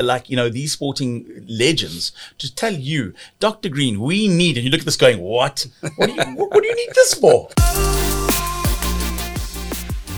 like 0.00 0.28
you 0.28 0.36
know 0.36 0.50
these 0.50 0.72
sporting 0.72 1.46
legends 1.48 2.12
to 2.36 2.54
tell 2.54 2.74
you, 2.74 3.14
Doctor 3.40 3.70
Green, 3.70 4.00
we 4.00 4.28
need, 4.28 4.58
and 4.58 4.64
you 4.66 4.70
look 4.70 4.80
at 4.80 4.84
this 4.84 4.98
going, 4.98 5.18
what? 5.18 5.66
What 5.96 6.08
do 6.08 6.12
you, 6.12 6.36
what, 6.36 6.52
do 6.52 6.68
you 6.68 6.76
need 6.76 6.90
this 6.94 7.14
for? 7.14 7.48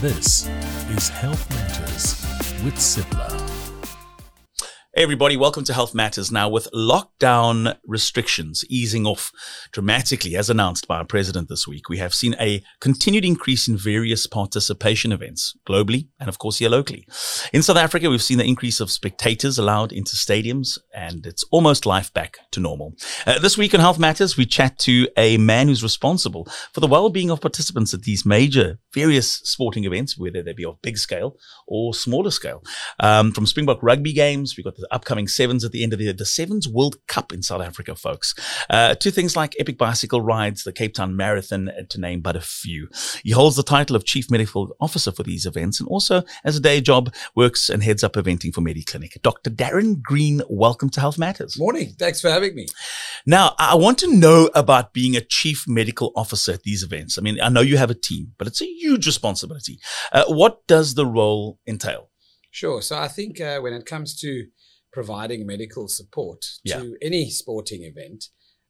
This 0.01 0.49
is 0.89 1.07
Health 1.07 1.49
Matters 1.51 2.21
with 2.65 2.75
Cipla. 2.75 3.48
Hey 4.99 5.03
everybody, 5.03 5.37
welcome 5.37 5.63
to 5.63 5.73
Health 5.73 5.95
Matters. 5.95 6.29
Now, 6.29 6.49
with 6.49 6.67
lockdown 6.73 7.77
restrictions 7.87 8.65
easing 8.67 9.05
off 9.05 9.31
dramatically, 9.71 10.35
as 10.35 10.49
announced 10.49 10.89
by 10.89 10.97
our 10.97 11.05
president 11.05 11.47
this 11.47 11.65
week, 11.65 11.87
we 11.87 11.99
have 11.99 12.13
seen 12.13 12.35
a 12.37 12.61
continued 12.81 13.23
increase 13.23 13.69
in 13.69 13.77
various 13.77 14.27
participation 14.27 15.13
events 15.13 15.55
globally 15.65 16.09
and, 16.19 16.27
of 16.27 16.37
course, 16.37 16.57
here 16.57 16.69
locally. 16.69 17.07
In 17.53 17.63
South 17.63 17.77
Africa, 17.77 18.09
we've 18.09 18.21
seen 18.21 18.39
the 18.39 18.43
increase 18.43 18.81
of 18.81 18.91
spectators 18.91 19.57
allowed 19.57 19.93
into 19.93 20.17
stadiums, 20.17 20.77
and 20.93 21.25
it's 21.25 21.45
almost 21.49 21.85
life 21.85 22.13
back 22.13 22.39
to 22.51 22.59
normal. 22.59 22.93
Uh, 23.25 23.39
this 23.39 23.57
week 23.57 23.73
on 23.73 23.79
Health 23.79 23.99
Matters, 23.99 24.35
we 24.35 24.45
chat 24.45 24.77
to 24.79 25.07
a 25.15 25.37
man 25.37 25.69
who's 25.69 25.81
responsible 25.81 26.45
for 26.73 26.81
the 26.81 26.87
well-being 26.87 27.31
of 27.31 27.39
participants 27.39 27.93
at 27.93 28.01
these 28.01 28.25
major 28.25 28.79
various 28.93 29.31
sporting 29.31 29.85
events, 29.85 30.17
whether 30.17 30.43
they 30.43 30.51
be 30.51 30.65
of 30.65 30.81
big 30.81 30.97
scale 30.97 31.37
or 31.69 31.93
smaller 31.93 32.31
scale. 32.31 32.61
Um, 32.99 33.31
from 33.31 33.45
Springbok 33.45 33.81
rugby 33.81 34.11
games, 34.11 34.57
we've 34.57 34.65
got 34.65 34.75
the 34.75 34.88
upcoming 34.91 35.27
sevens 35.27 35.63
at 35.63 35.71
the 35.71 35.83
end 35.83 35.93
of 35.93 35.99
the 35.99 36.05
year, 36.05 36.13
the 36.13 36.25
Sevens 36.25 36.67
World 36.67 36.97
Cup 37.07 37.31
in 37.31 37.41
South 37.41 37.61
Africa, 37.61 37.95
folks. 37.95 38.33
Uh, 38.69 38.95
to 38.95 39.11
things 39.11 39.35
like 39.35 39.55
epic 39.59 39.77
bicycle 39.77 40.21
rides, 40.21 40.63
the 40.63 40.71
Cape 40.71 40.93
Town 40.93 41.15
Marathon, 41.15 41.69
uh, 41.69 41.83
to 41.89 41.99
name 41.99 42.21
but 42.21 42.35
a 42.35 42.41
few. 42.41 42.89
He 43.23 43.31
holds 43.31 43.55
the 43.55 43.63
title 43.63 43.95
of 43.95 44.05
Chief 44.05 44.29
Medical 44.29 44.75
Officer 44.79 45.11
for 45.11 45.23
these 45.23 45.45
events 45.45 45.79
and 45.79 45.89
also, 45.89 46.23
as 46.43 46.55
a 46.55 46.59
day 46.59 46.81
job, 46.81 47.13
works 47.35 47.69
and 47.69 47.83
heads 47.83 48.03
up 48.03 48.13
eventing 48.13 48.53
for 48.53 48.61
MediClinic. 48.61 49.21
Dr. 49.21 49.49
Darren 49.49 50.01
Green, 50.01 50.41
welcome 50.49 50.89
to 50.91 50.99
Health 50.99 51.17
Matters. 51.17 51.57
Morning. 51.57 51.93
Thanks 51.97 52.21
for 52.21 52.29
having 52.29 52.55
me. 52.55 52.67
Now, 53.25 53.55
I 53.57 53.75
want 53.75 53.97
to 53.99 54.15
know 54.15 54.49
about 54.55 54.93
being 54.93 55.15
a 55.15 55.21
chief 55.21 55.65
medical 55.67 56.11
officer 56.15 56.53
at 56.53 56.63
these 56.63 56.83
events. 56.83 57.17
I 57.17 57.21
mean, 57.21 57.39
I 57.41 57.49
know 57.49 57.61
you 57.61 57.77
have 57.77 57.91
a 57.91 57.95
team, 57.95 58.33
but 58.37 58.47
it's 58.47 58.61
a 58.61 58.65
huge 58.65 59.05
responsibility. 59.05 59.79
Uh, 60.11 60.25
what 60.27 60.65
does 60.67 60.95
the 60.95 61.05
role 61.05 61.59
entail? 61.67 62.09
Sure. 62.51 62.81
So 62.81 62.97
I 62.97 63.07
think 63.07 63.39
uh, 63.39 63.59
when 63.59 63.73
it 63.73 63.85
comes 63.85 64.19
to 64.21 64.47
providing 64.91 65.45
medical 65.45 65.87
support 65.87 66.45
Yeah. 66.63 66.79
to 66.79 66.97
any 67.01 67.29
sporting 67.29 67.83
event, 67.83 68.25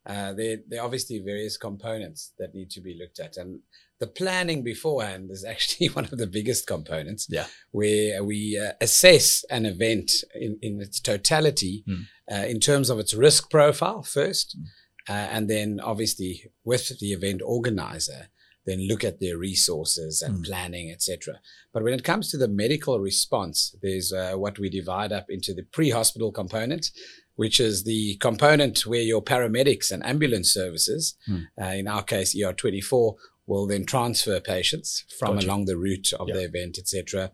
uh, 0.06 0.34
there, 0.34 0.58
there 0.67 0.81
are 0.81 0.86
obviously 0.86 1.20
various 1.20 1.58
components 1.58 2.34
that 2.39 2.53
need 2.56 2.70
to 2.72 2.81
be 2.81 2.98
looked 3.00 3.20
at. 3.20 3.38
And 3.38 3.59
the 4.00 4.08
planning 4.08 4.64
beforehand 4.64 5.30
is 5.31 5.44
actually 5.53 5.88
one 5.88 6.06
of 6.06 6.17
the 6.17 6.28
biggest 6.28 6.67
components 6.67 7.28
Yeah. 7.30 7.47
where 7.72 8.23
we 8.23 8.58
uh, 8.59 8.73
assess 8.81 9.44
an 9.50 9.66
event 9.66 10.12
in, 10.34 10.58
in 10.62 10.81
its 10.81 11.00
totality 11.00 11.84
Mm. 11.88 12.03
uh, 12.31 12.45
in 12.47 12.59
terms 12.59 12.90
of 12.90 13.00
its 13.00 13.14
risk 13.14 13.50
profile 13.50 14.03
first. 14.03 14.58
Mm. 14.58 14.64
Uh, 15.09 15.28
and 15.36 15.50
then 15.50 15.80
obviously 15.81 16.44
with 16.64 17.00
the 17.00 17.14
event 17.14 17.42
organizer, 17.44 18.30
then 18.70 18.88
look 18.88 19.03
at 19.03 19.20
their 19.20 19.38
resources 19.38 20.22
and 20.22 20.34
Mm. 20.39 20.45
planning, 20.45 20.92
etc. 20.95 21.42
But 21.73 21.84
when 21.84 21.94
it 21.98 22.03
comes 22.03 22.25
to 22.30 22.38
the 22.38 22.48
medical 22.64 23.00
response, 23.00 23.58
there's 23.84 24.09
uh, 24.14 24.34
what 24.44 24.59
we 24.59 24.70
divide 24.70 25.12
up 25.12 25.28
into 25.30 25.52
the 25.53 25.64
pre-hospital 25.75 26.31
component, 26.31 26.92
which 27.36 27.59
is 27.59 27.84
the 27.84 28.16
component 28.28 28.75
where 28.86 29.02
your 29.14 29.23
paramedics 29.23 29.92
and 29.92 30.06
ambulance 30.06 30.50
services, 30.53 31.16
Hmm. 31.25 31.44
uh, 31.62 31.73
in 31.81 31.88
our 31.88 32.03
case 32.03 32.36
ER24, 32.36 33.16
will 33.50 33.66
then 33.67 33.86
transfer 33.86 34.40
patients 34.40 35.06
from 35.17 35.36
Gotcha. 35.36 35.47
along 35.47 35.66
the 35.66 35.78
route 35.78 36.09
of 36.20 36.28
Yeah. 36.28 36.36
the 36.36 36.44
event, 36.44 36.78
etc., 36.78 37.31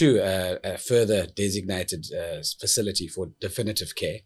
to 0.00 0.18
a, 0.18 0.58
a 0.74 0.78
further 0.78 1.26
designated 1.26 2.06
uh, 2.12 2.42
facility 2.60 3.06
for 3.08 3.30
definitive 3.40 3.94
care. 3.94 4.18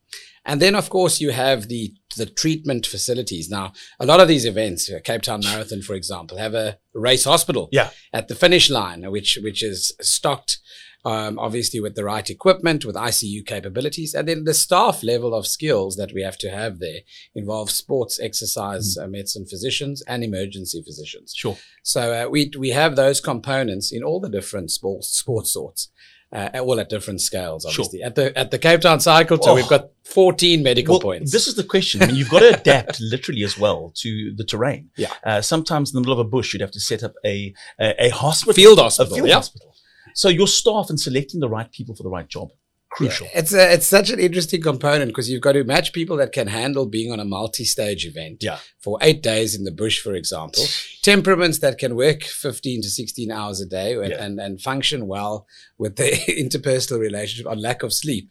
And 0.44 0.60
then, 0.60 0.74
of 0.74 0.88
course, 0.88 1.20
you 1.20 1.30
have 1.32 1.68
the 1.68 1.92
the 2.16 2.26
treatment 2.26 2.86
facilities. 2.86 3.48
Now, 3.48 3.72
a 4.00 4.06
lot 4.06 4.20
of 4.20 4.28
these 4.28 4.44
events, 4.44 4.90
uh, 4.90 4.98
Cape 5.04 5.22
Town 5.22 5.40
Marathon, 5.44 5.82
for 5.82 5.94
example, 5.94 6.38
have 6.38 6.54
a 6.54 6.78
race 6.94 7.24
hospital 7.24 7.68
Yeah. 7.72 7.90
at 8.12 8.26
the 8.28 8.34
finish 8.34 8.70
line, 8.70 9.08
which 9.10 9.38
which 9.42 9.62
is 9.62 9.92
stocked 10.00 10.58
um, 11.04 11.38
obviously 11.38 11.80
with 11.80 11.94
the 11.94 12.04
right 12.04 12.28
equipment, 12.28 12.84
with 12.84 12.96
ICU 12.96 13.46
capabilities, 13.46 14.14
and 14.14 14.28
then 14.28 14.44
the 14.44 14.54
staff 14.54 15.02
level 15.02 15.34
of 15.34 15.46
skills 15.46 15.96
that 15.96 16.12
we 16.12 16.22
have 16.22 16.38
to 16.38 16.50
have 16.50 16.78
there 16.78 17.00
involves 17.34 17.74
sports, 17.74 18.20
exercise, 18.20 18.96
uh, 18.98 19.06
medicine 19.06 19.46
physicians, 19.46 20.02
and 20.06 20.22
emergency 20.24 20.82
physicians. 20.84 21.32
Sure. 21.36 21.56
So 21.82 22.26
uh, 22.26 22.28
we 22.28 22.50
we 22.58 22.70
have 22.70 22.96
those 22.96 23.20
components 23.20 23.92
in 23.92 24.02
all 24.02 24.20
the 24.20 24.28
different 24.28 24.70
sports 24.70 25.08
sports 25.08 25.52
sorts. 25.52 25.90
Uh, 26.32 26.48
all 26.62 26.78
at 26.78 26.88
different 26.88 27.20
scales, 27.20 27.62
Sure. 27.64 27.70
obviously. 27.84 28.02
At 28.04 28.14
the 28.14 28.38
at 28.38 28.52
the 28.52 28.58
Cape 28.58 28.82
Town 28.82 29.00
Cycle 29.00 29.36
Tour, 29.36 29.50
Oh. 29.50 29.54
we've 29.56 29.68
got 29.68 29.88
14 30.04 30.62
medical 30.62 30.92
Well, 30.94 31.00
points. 31.00 31.32
this 31.32 31.48
is 31.48 31.56
the 31.56 31.64
question. 31.64 32.00
I 32.04 32.06
mean, 32.06 32.14
you've 32.14 32.30
got 32.30 32.38
to 32.38 32.56
adapt 32.60 33.00
literally 33.14 33.42
as 33.42 33.58
well 33.58 33.92
to 33.96 34.32
the 34.36 34.44
terrain. 34.44 34.90
Yeah. 34.96 35.12
Uh, 35.24 35.40
sometimes 35.40 35.90
in 35.90 35.94
the 35.96 36.00
middle 36.02 36.12
of 36.12 36.20
a 36.20 36.30
bush, 36.30 36.52
you'd 36.52 36.60
have 36.60 36.70
to 36.70 36.78
set 36.78 37.02
up 37.02 37.14
a 37.26 37.52
a, 37.80 38.04
a 38.06 38.08
hospital, 38.10 38.52
Field 38.54 38.78
hospital, 38.78 39.12
a 39.12 39.16
field 39.16 39.28
yeah. 39.28 39.34
hospital. 39.34 39.74
So 40.14 40.28
your 40.28 40.46
staff 40.48 40.90
and 40.90 40.98
selecting 41.00 41.40
the 41.40 41.48
right 41.48 41.70
people 41.70 41.94
for 41.94 42.02
the 42.02 42.10
right 42.10 42.28
job 42.28 42.50
crucial. 42.92 43.28
Yeah, 43.32 43.38
it's 43.38 43.54
a, 43.54 43.72
it's 43.72 43.86
such 43.86 44.10
an 44.10 44.18
interesting 44.18 44.60
component 44.60 45.10
because 45.10 45.30
you've 45.30 45.40
got 45.42 45.52
to 45.52 45.62
match 45.62 45.92
people 45.92 46.16
that 46.16 46.32
can 46.32 46.48
handle 46.48 46.86
being 46.86 47.12
on 47.12 47.20
a 47.20 47.24
multi-stage 47.24 48.04
event 48.04 48.38
Yeah. 48.42 48.58
for 48.80 48.98
eight 49.00 49.22
days 49.22 49.54
in 49.54 49.62
the 49.62 49.70
bush, 49.70 50.00
for 50.02 50.12
example. 50.14 50.64
Temperaments 51.02 51.60
that 51.60 51.78
can 51.78 51.94
work 51.94 52.24
15 52.24 52.82
to 52.82 52.88
16 52.90 53.30
hours 53.30 53.60
a 53.60 53.66
day 53.66 53.94
and, 53.94 54.08
Yeah. 54.10 54.24
and, 54.24 54.40
and 54.40 54.60
function 54.60 55.06
well 55.06 55.46
with 55.78 55.94
the 55.96 56.10
interpersonal 56.28 56.98
relationship 56.98 57.46
on 57.46 57.62
lack 57.62 57.84
of 57.84 57.92
sleep. 57.92 58.28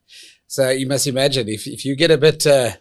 So 0.48 0.70
you 0.72 0.88
must 0.88 1.08
imagine 1.08 1.48
if, 1.48 1.66
if 1.66 1.86
you 1.86 1.96
get 1.96 2.12
a 2.12 2.18
bit 2.18 2.46
uh, 2.46 2.72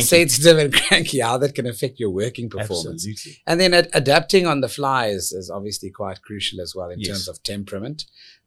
sensitive 0.00 0.58
and 0.58 0.72
cranky, 0.88 1.20
how 1.20 1.38
that 1.38 1.54
can 1.54 1.66
affect 1.66 1.98
your 1.98 2.10
working 2.10 2.50
performance. 2.50 3.06
Absolutely. 3.08 3.42
And 3.46 3.60
then 3.60 3.72
ad- 3.74 3.88
adapting 3.94 4.46
on 4.46 4.60
the 4.60 4.68
fly 4.68 5.06
is, 5.06 5.32
is 5.32 5.48
obviously 5.50 5.90
quite 5.90 6.20
crucial 6.22 6.60
as 6.60 6.74
well 6.74 6.90
in 6.90 7.00
Yes. 7.00 7.08
terms 7.08 7.28
of 7.28 7.42
temperament. 7.42 8.04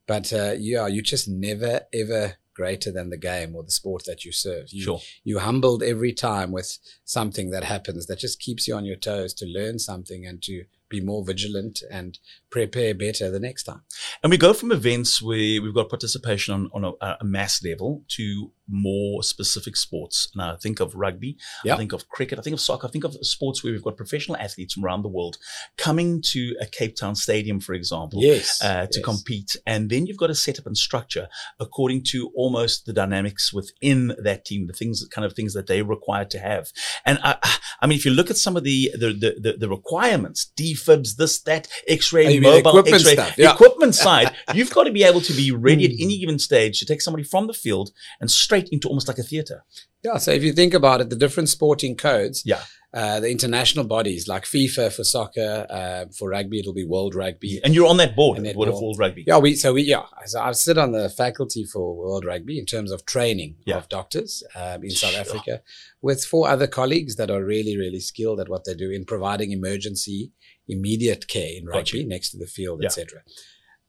But 0.08 0.32
uh, 0.32 0.54
yeah, 0.58 0.88
you're 0.88 1.04
just 1.04 1.28
never 1.28 1.82
ever 1.94 2.36
greater 2.56 2.92
than 2.92 3.10
the 3.10 3.18
game 3.18 3.54
or 3.56 3.64
the 3.64 3.72
sport 3.72 4.06
that 4.06 4.24
you 4.24 4.32
serve. 4.32 4.68
You, 4.72 4.82
Sure. 4.82 5.02
you 5.24 5.40
humbled 5.40 5.84
every 5.84 6.14
time 6.14 6.52
with 6.54 6.78
something 7.04 7.50
that 7.52 7.66
happens 7.66 8.08
that 8.08 8.20
just 8.20 8.40
keeps 8.40 8.66
you 8.68 8.76
on 8.76 8.86
your 8.86 8.96
toes 8.96 9.34
to 9.36 9.46
learn 9.46 9.78
something 9.78 10.26
and 10.26 10.42
to 10.44 10.64
be 10.88 11.02
more 11.02 11.26
vigilant 11.26 11.84
and 11.92 12.18
prepare 12.50 12.94
better 12.96 13.30
the 13.30 13.40
next 13.40 13.64
time. 13.64 13.82
And 14.24 14.32
we 14.32 14.38
go 14.38 14.54
from 14.54 14.72
events 14.72 15.22
where 15.22 15.62
we've 15.62 15.74
got 15.74 15.90
participation 15.90 16.54
on, 16.54 16.70
on 16.74 16.96
a, 17.02 17.18
a 17.20 17.26
mass 17.26 17.62
level 17.64 18.04
to 18.10 18.52
more 18.68 19.22
specific 19.24 19.76
sports. 19.76 20.30
Now, 20.36 20.54
I 20.54 20.58
think 20.58 20.80
of 20.80 20.96
rugby, 20.96 21.38
I 21.70 21.76
think 21.78 21.94
of 21.94 22.08
cricket, 22.10 22.40
I 22.40 22.42
think 22.42 22.54
of 22.56 22.60
soccer, 22.62 22.88
I 22.88 22.92
think 22.92 23.04
of 23.04 23.16
sports 23.22 23.64
where 23.64 23.72
we've 23.74 23.84
got 23.84 23.96
professional 23.98 24.38
athletes 24.38 24.74
from 24.74 24.86
around 24.86 25.04
the 25.04 25.10
world 25.10 25.38
coming 25.78 26.22
to 26.34 26.56
a 26.62 26.66
Cape 26.66 26.96
Town 26.96 27.16
stadium, 27.16 27.60
for 27.60 27.74
example, 27.74 28.22
Yes. 28.24 28.62
uh, 28.64 28.88
to 28.88 29.00
yes. 29.00 29.04
compete. 29.06 29.56
And 29.68 29.90
then 29.90 30.06
you've 30.08 30.18
got 30.18 30.28
to 30.28 30.36
set 30.36 30.58
up 30.60 30.66
and 30.66 30.78
structure 30.78 31.28
according 31.60 32.04
to 32.12 32.32
almost 32.36 32.86
the 32.86 32.94
dynamics 32.94 33.54
within 33.54 34.14
that 34.24 34.46
team, 34.46 34.68
the 34.68 34.74
things, 34.74 35.06
kind 35.12 35.26
of 35.26 35.34
things 35.34 35.54
that 35.54 35.68
they 35.68 35.82
require 35.82 36.26
to 36.26 36.40
have. 36.40 36.72
And 37.06 37.20
I, 37.24 37.38
I 37.82 37.88
mean, 37.88 37.98
if 37.98 38.06
you 38.06 38.12
look 38.12 38.30
at 38.30 38.38
some 38.38 38.56
of 38.58 38.64
the 38.64 38.92
the 38.94 39.08
the, 39.14 39.36
the, 39.40 39.58
the 39.60 39.70
requirements, 39.70 40.52
defibs, 40.58 41.16
this, 41.18 41.42
that, 41.42 41.68
X-ray, 41.88 42.38
Oh, 42.38 42.42
mobile, 42.42 42.70
equipment 42.80 42.96
X-ray, 42.96 43.14
stuff, 43.14 43.38
yeah. 43.38 43.54
equipment 43.54 43.94
side, 43.96 44.34
you've 44.54 44.74
got 44.74 44.86
to 44.86 44.92
be 44.92 45.04
able 45.04 45.22
to 45.22 45.34
be 45.34 45.52
ready 45.52 45.86
at 45.86 45.92
Mm. 45.92 46.02
any 46.04 46.18
given 46.20 46.40
stage 46.40 46.80
to 46.80 46.86
take 46.86 47.02
somebody 47.02 47.24
from 47.24 47.48
the 47.48 47.54
field 47.54 47.92
and 48.20 48.32
straight 48.32 48.55
into 48.72 48.88
almost 48.88 49.08
like 49.08 49.18
a 49.18 49.24
theater. 49.24 49.64
Yeah, 50.04 50.18
so 50.18 50.32
if 50.32 50.44
you 50.44 50.54
think 50.54 50.74
about 50.74 51.02
it, 51.02 51.10
the 51.10 51.16
different 51.16 51.50
sporting 51.50 51.96
codes, 51.96 52.44
Yeah. 52.46 52.62
uh, 52.94 53.20
the 53.20 53.30
international 53.30 53.86
bodies 53.86 54.28
like 54.28 54.44
FIFA 54.46 54.94
for 54.94 55.04
soccer, 55.04 55.66
uh, 55.70 56.06
for 56.18 56.30
rugby 56.30 56.60
it'll 56.60 56.74
be 56.74 56.86
World 56.86 57.16
Rugby. 57.16 57.60
And 57.64 57.74
you're 57.74 57.88
on 57.88 57.98
that 57.98 58.16
board, 58.16 58.38
And 58.38 58.46
that 58.46 58.56
World 58.56 58.74
of. 58.76 58.82
World 58.82 58.98
Rugby. 59.00 59.24
Yeah, 59.28 59.40
we 59.40 59.56
so 59.56 59.74
we 59.74 59.82
yeah. 59.84 60.04
So 60.26 60.40
I 60.40 60.52
sit 60.54 60.78
on 60.78 60.92
the 60.92 61.10
faculty 61.10 61.66
for 61.66 61.96
World 61.96 62.24
Rugby 62.26 62.60
in 62.60 62.66
terms 62.66 62.92
of 62.92 63.06
training 63.06 63.56
Yeah. 63.66 63.78
of 63.78 63.90
doctors 63.90 64.44
um, 64.56 64.84
in 64.84 64.92
South. 64.92 65.16
Africa, 65.16 65.62
with 66.02 66.24
four 66.24 66.48
other 66.48 66.68
colleagues 66.68 67.16
that 67.16 67.30
are 67.32 67.44
really 67.44 67.76
really 67.78 68.00
skilled 68.00 68.40
at 68.40 68.50
what 68.50 68.64
they 68.66 68.76
do 68.76 68.90
in 68.92 69.06
providing 69.06 69.52
emergency 69.52 70.32
immediate 70.68 71.28
care 71.28 71.50
in 71.58 71.66
rugby 71.66 72.04
next 72.06 72.32
to 72.32 72.38
the 72.38 72.48
field, 72.48 72.80
Yeah. 72.82 72.88
etc. 72.88 73.22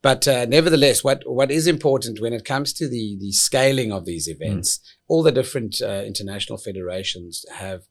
But 0.03 0.29
uh, 0.29 0.45
nevertheless, 0.47 1.03
what 1.03 1.23
what 1.27 1.51
is 1.51 1.67
important 1.67 2.21
when 2.21 2.33
it 2.33 2.45
comes 2.45 2.73
to 2.75 2.89
the 2.89 3.17
the 3.21 3.33
scaling 3.33 3.93
of 3.93 4.05
these 4.05 4.29
events, 4.29 4.81
all 5.09 5.23
the 5.23 5.33
different 5.33 5.81
uh, 5.83 6.03
international 6.07 6.59
federations 6.59 7.45
have 7.57 7.83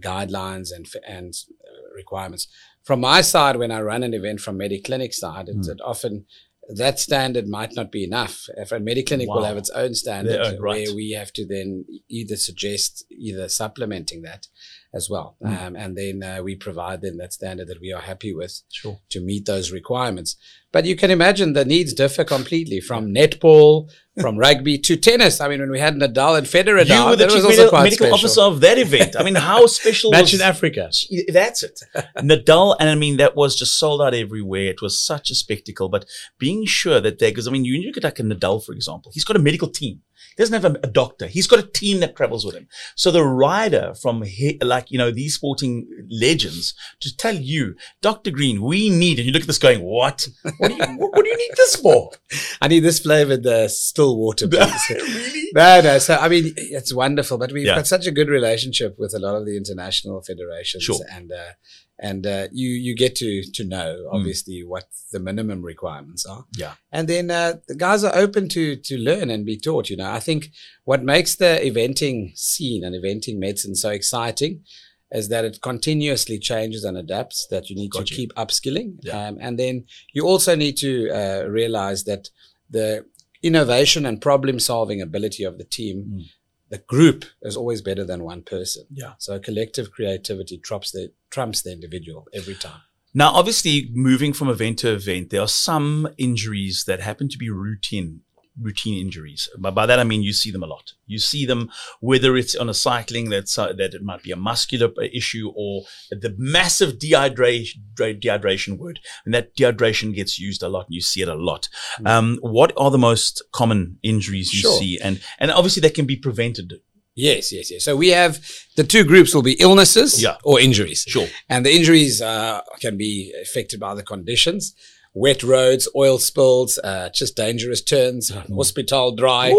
guidelines 0.00 0.68
and 0.74 0.86
and 1.06 1.34
uh, 1.64 1.94
requirements. 1.94 2.46
From 2.84 3.00
my 3.00 3.20
side, 3.20 3.56
when 3.56 3.72
I 3.72 3.80
run 3.80 4.02
an 4.04 4.14
event 4.14 4.40
from 4.40 4.58
MediClinic 4.58 5.12
side, 5.12 5.48
Mm. 5.48 5.68
it 5.68 5.80
often 5.84 6.26
that 6.68 6.98
standard 6.98 7.46
might 7.46 7.74
not 7.74 7.92
be 7.92 8.04
enough. 8.04 8.48
If 8.56 8.72
a 8.72 8.78
MediClinic 8.78 9.26
will 9.28 9.44
have 9.44 9.56
its 9.56 9.70
own 9.70 9.94
standard 9.94 10.40
own, 10.40 10.60
right. 10.60 10.86
where 10.86 10.94
we 10.94 11.12
have 11.12 11.32
to 11.34 11.46
then 11.46 11.84
either 12.08 12.36
suggest 12.36 13.04
either 13.10 13.48
supplementing 13.48 14.22
that. 14.22 14.48
As 14.94 15.08
well. 15.10 15.36
Mm. 15.42 15.66
Um, 15.66 15.76
and 15.76 15.96
then 15.96 16.22
uh, 16.22 16.42
we 16.42 16.56
provide 16.56 17.00
them 17.02 17.18
that 17.18 17.32
standard 17.32 17.68
that 17.68 17.80
we 17.80 17.92
are 17.92 18.00
happy 18.02 18.34
with 18.34 18.62
Sure. 18.70 18.98
to 19.10 19.20
meet 19.20 19.46
those 19.46 19.70
requirements. 19.70 20.36
But 20.72 20.84
you 20.84 20.96
can 20.96 21.10
imagine 21.10 21.52
the 21.52 21.64
needs 21.64 21.94
differ 21.94 22.24
completely 22.24 22.80
from 22.80 23.14
netball, 23.14 23.90
from 24.20 24.36
rugby 24.46 24.78
to 24.78 24.96
tennis. 24.96 25.40
I 25.40 25.48
mean, 25.48 25.60
when 25.60 25.70
we 25.70 25.80
had 25.80 25.94
Nadal 25.94 26.36
and 26.38 26.46
Federer, 26.46 26.86
You 26.86 27.04
were 27.10 27.16
the 27.16 27.28
chief 27.28 27.72
medical, 27.72 28.12
officer 28.12 28.42
of 28.42 28.60
that 28.60 28.78
event. 28.78 29.16
I 29.18 29.22
mean, 29.22 29.36
how 29.36 29.66
special 29.66 30.10
Match 30.10 30.22
was 30.32 30.34
in 30.34 30.40
Africa. 30.42 30.90
That's 31.28 31.62
it. 31.62 31.80
Nadal, 32.18 32.76
and 32.78 32.90
I 32.90 32.94
mean, 32.94 33.16
that 33.16 33.36
was 33.36 33.56
just 33.56 33.78
sold 33.78 34.02
out 34.02 34.14
everywhere. 34.14 34.66
It 34.66 34.82
was 34.82 34.98
such 34.98 35.30
a 35.30 35.34
spectacle. 35.34 35.88
But 35.88 36.04
being 36.38 36.66
sure 36.66 37.00
that 37.00 37.18
there, 37.18 37.30
because 37.30 37.48
I 37.48 37.50
mean, 37.50 37.64
you 37.64 37.82
look 37.86 37.96
at 37.96 38.04
like 38.04 38.18
a 38.18 38.22
Nadal, 38.22 38.64
for 38.64 38.72
example, 38.72 39.12
he's 39.14 39.24
got 39.24 39.36
a 39.36 39.40
medical 39.40 39.68
team. 39.68 40.02
He 40.36 40.42
doesn't 40.42 40.60
have 40.62 40.64
a, 40.74 40.78
a 40.82 40.86
doctor. 40.90 41.26
He's 41.26 41.46
got 41.46 41.58
a 41.58 41.66
team 41.66 42.00
that 42.00 42.16
travels 42.16 42.44
with 42.44 42.54
him. 42.54 42.68
So 42.94 43.10
the 43.10 43.24
rider 43.24 43.94
from 44.00 44.22
he, 44.22 44.58
like, 44.62 44.90
you 44.90 44.98
know, 44.98 45.10
these 45.10 45.34
sporting 45.34 45.86
legends 46.10 46.74
to 47.00 47.16
tell 47.16 47.34
you, 47.34 47.74
Dr. 48.02 48.30
Green, 48.30 48.62
we 48.62 48.90
need, 48.90 49.18
and 49.18 49.26
you 49.26 49.32
look 49.32 49.42
at 49.42 49.46
this 49.48 49.58
going, 49.58 49.82
what? 49.82 50.26
What 50.58 50.68
do 50.68 50.74
you, 50.74 50.84
what, 50.98 51.12
what 51.12 51.24
do 51.24 51.30
you 51.30 51.36
need 51.36 51.52
this 51.56 51.76
for? 51.76 52.10
I 52.60 52.68
need 52.68 52.80
this 52.80 53.00
flavored 53.00 53.46
uh, 53.46 53.68
still 53.68 54.16
water, 54.18 54.48
please. 54.48 54.82
really? 54.90 55.42
No, 55.54 55.80
no. 55.80 55.98
So 55.98 56.16
I 56.16 56.28
mean, 56.28 56.52
it's 56.56 56.92
wonderful, 56.92 57.38
but 57.38 57.50
we've 57.50 57.64
Yeah. 57.66 57.76
got 57.76 57.86
such 57.86 58.06
a 58.06 58.10
good 58.10 58.28
relationship 58.28 58.96
with 58.98 59.14
a 59.14 59.18
lot 59.18 59.36
of 59.36 59.46
the 59.46 59.56
international 59.56 60.20
federations, 60.22 60.82
Sure. 60.82 60.98
and 61.10 61.32
uh, 61.32 61.52
and 61.98 62.26
uh, 62.26 62.46
you 62.52 62.68
you 62.70 62.94
get 62.94 63.14
to 63.16 63.42
to 63.54 63.64
know 63.64 63.96
Mm. 64.06 64.14
obviously 64.14 64.62
what 64.64 64.84
the 65.12 65.20
minimum 65.20 65.62
requirements 65.62 66.24
are, 66.26 66.44
Yeah. 66.56 66.74
and 66.92 67.08
then 67.08 67.30
uh, 67.30 67.54
the 67.68 67.74
guys 67.74 68.04
are 68.04 68.14
open 68.16 68.48
to 68.50 68.76
to 68.76 68.96
learn 68.98 69.30
and 69.30 69.44
be 69.46 69.56
taught. 69.56 69.90
You 69.90 69.96
know, 69.96 70.10
I 70.10 70.20
think 70.20 70.50
what 70.84 71.02
makes 71.02 71.34
the 71.36 71.58
eventing 71.68 72.36
scene 72.36 72.84
and 72.84 72.94
eventing 72.94 73.38
medicine 73.38 73.74
so 73.74 73.90
exciting. 73.90 74.64
Is 75.12 75.28
that 75.28 75.44
it 75.44 75.60
continuously 75.60 76.36
changes 76.38 76.82
and 76.84 76.96
adapts? 76.98 77.46
That 77.46 77.70
you 77.70 77.76
need 77.76 77.92
Got 77.92 78.06
to 78.06 78.12
you. 78.12 78.16
keep 78.16 78.32
upskilling, 78.34 78.98
Yeah. 79.02 79.28
um, 79.28 79.38
and 79.40 79.56
then 79.56 79.84
you 80.12 80.26
also 80.26 80.56
need 80.56 80.76
to 80.78 80.90
uh, 81.10 81.44
realize 81.48 82.02
that 82.04 82.30
the 82.68 83.04
innovation 83.42 84.04
and 84.04 84.20
problem 84.20 84.58
solving 84.58 85.00
ability 85.00 85.44
of 85.44 85.58
the 85.58 85.64
team, 85.64 85.96
Mm. 85.96 86.24
The 86.68 86.78
group 86.78 87.24
is 87.42 87.56
always 87.56 87.82
better 87.82 88.04
than 88.04 88.24
one 88.24 88.42
person. 88.42 88.84
Yeah. 88.90 89.14
So 89.18 89.38
collective 89.38 89.90
creativity 89.90 90.58
trumps 90.58 90.90
the 90.92 91.12
trumps 91.30 91.62
the 91.62 91.72
individual 91.72 92.26
every 92.32 92.54
time. 92.54 92.80
Now, 93.14 93.32
obviously, 93.32 93.88
moving 93.94 94.34
from 94.34 94.50
event 94.50 94.80
to 94.80 94.92
event, 94.92 95.30
there 95.30 95.40
are 95.40 95.48
some 95.48 96.06
injuries 96.18 96.84
that 96.86 97.00
happen 97.00 97.30
to 97.30 97.38
be 97.38 97.48
routine 97.48 98.20
routine 98.60 98.98
injuries. 99.04 99.48
But 99.58 99.74
by 99.74 99.86
that 99.86 99.98
I 99.98 100.04
mean 100.04 100.22
you 100.22 100.32
see 100.32 100.50
them 100.50 100.62
a 100.62 100.66
lot. 100.66 100.92
You 101.06 101.18
see 101.18 101.44
them 101.46 101.70
whether 102.00 102.36
it's 102.36 102.54
on 102.54 102.68
a 102.68 102.74
cycling 102.74 103.28
that's 103.30 103.58
uh, 103.58 103.72
that 103.74 103.94
it 103.94 104.02
might 104.02 104.22
be 104.22 104.30
a 104.32 104.36
muscular 104.36 104.88
uh, 104.98 105.04
issue 105.12 105.52
or 105.54 105.84
the 106.10 106.34
massive 106.38 106.98
dehydration 106.98 107.74
dehydration 107.96 108.78
word, 108.78 109.00
and 109.24 109.34
that 109.34 109.54
dehydration 109.56 110.14
gets 110.14 110.38
used 110.38 110.62
a 110.62 110.68
lot, 110.68 110.86
and 110.86 110.94
you 110.94 111.00
see 111.00 111.22
it 111.22 111.28
a 111.28 111.34
lot. 111.34 111.68
Um, 112.04 112.38
what 112.40 112.72
are 112.76 112.90
the 112.90 112.98
most 112.98 113.42
common 113.52 113.98
injuries 114.02 114.52
you 114.52 114.60
Sure. 114.60 114.78
see, 114.78 114.98
and 115.02 115.20
and 115.38 115.50
obviously 115.50 115.80
they 115.80 115.90
can 115.90 116.06
be 116.06 116.16
prevented. 116.16 116.74
Yes, 117.14 117.50
yes, 117.50 117.70
yes. 117.70 117.82
So 117.84 117.96
we 117.96 118.08
have 118.08 118.46
the 118.76 118.84
two 118.84 119.02
groups 119.02 119.34
will 119.34 119.42
be 119.42 119.54
illnesses 119.58 120.20
Yeah. 120.22 120.36
or 120.44 120.60
injuries. 120.60 121.02
Sure. 121.08 121.28
And 121.48 121.64
the 121.64 121.74
injuries 121.74 122.20
uh, 122.20 122.60
can 122.80 122.98
be 122.98 123.32
affected 123.40 123.80
by 123.80 123.94
the 123.94 124.02
conditions. 124.02 124.74
Wet 125.18 125.42
roads, 125.42 125.88
oil 125.96 126.18
spills, 126.18 126.78
uh, 126.84 127.08
just 127.08 127.36
dangerous 127.36 127.80
turns, 127.80 128.28
hospital 128.54 129.14
dry, 129.16 129.54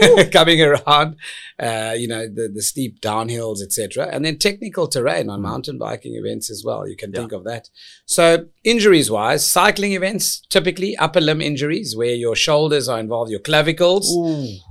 coming 0.32 0.62
around, 0.62 1.16
uh, 1.58 1.94
you 1.98 2.06
know, 2.06 2.28
the, 2.28 2.48
the 2.48 2.62
steep 2.62 3.00
downhills, 3.00 3.60
etc. 3.60 4.08
And 4.12 4.24
then 4.24 4.38
technical 4.38 4.86
terrain 4.86 5.28
on 5.28 5.42
mountain 5.42 5.78
biking 5.78 6.14
events 6.14 6.48
as 6.48 6.62
well. 6.64 6.86
You 6.86 6.94
can 6.96 7.12
Yeah. 7.12 7.18
think 7.22 7.32
of 7.32 7.42
that. 7.42 7.70
So 8.06 8.46
injuries 8.62 9.10
wise, 9.10 9.44
cycling 9.44 9.94
events, 9.94 10.42
typically 10.48 10.96
upper 10.96 11.20
limb 11.20 11.40
injuries 11.40 11.96
where 11.96 12.14
your 12.14 12.36
shoulders 12.36 12.88
are 12.88 13.00
involved, 13.00 13.32
your 13.32 13.40
clavicles, 13.40 14.06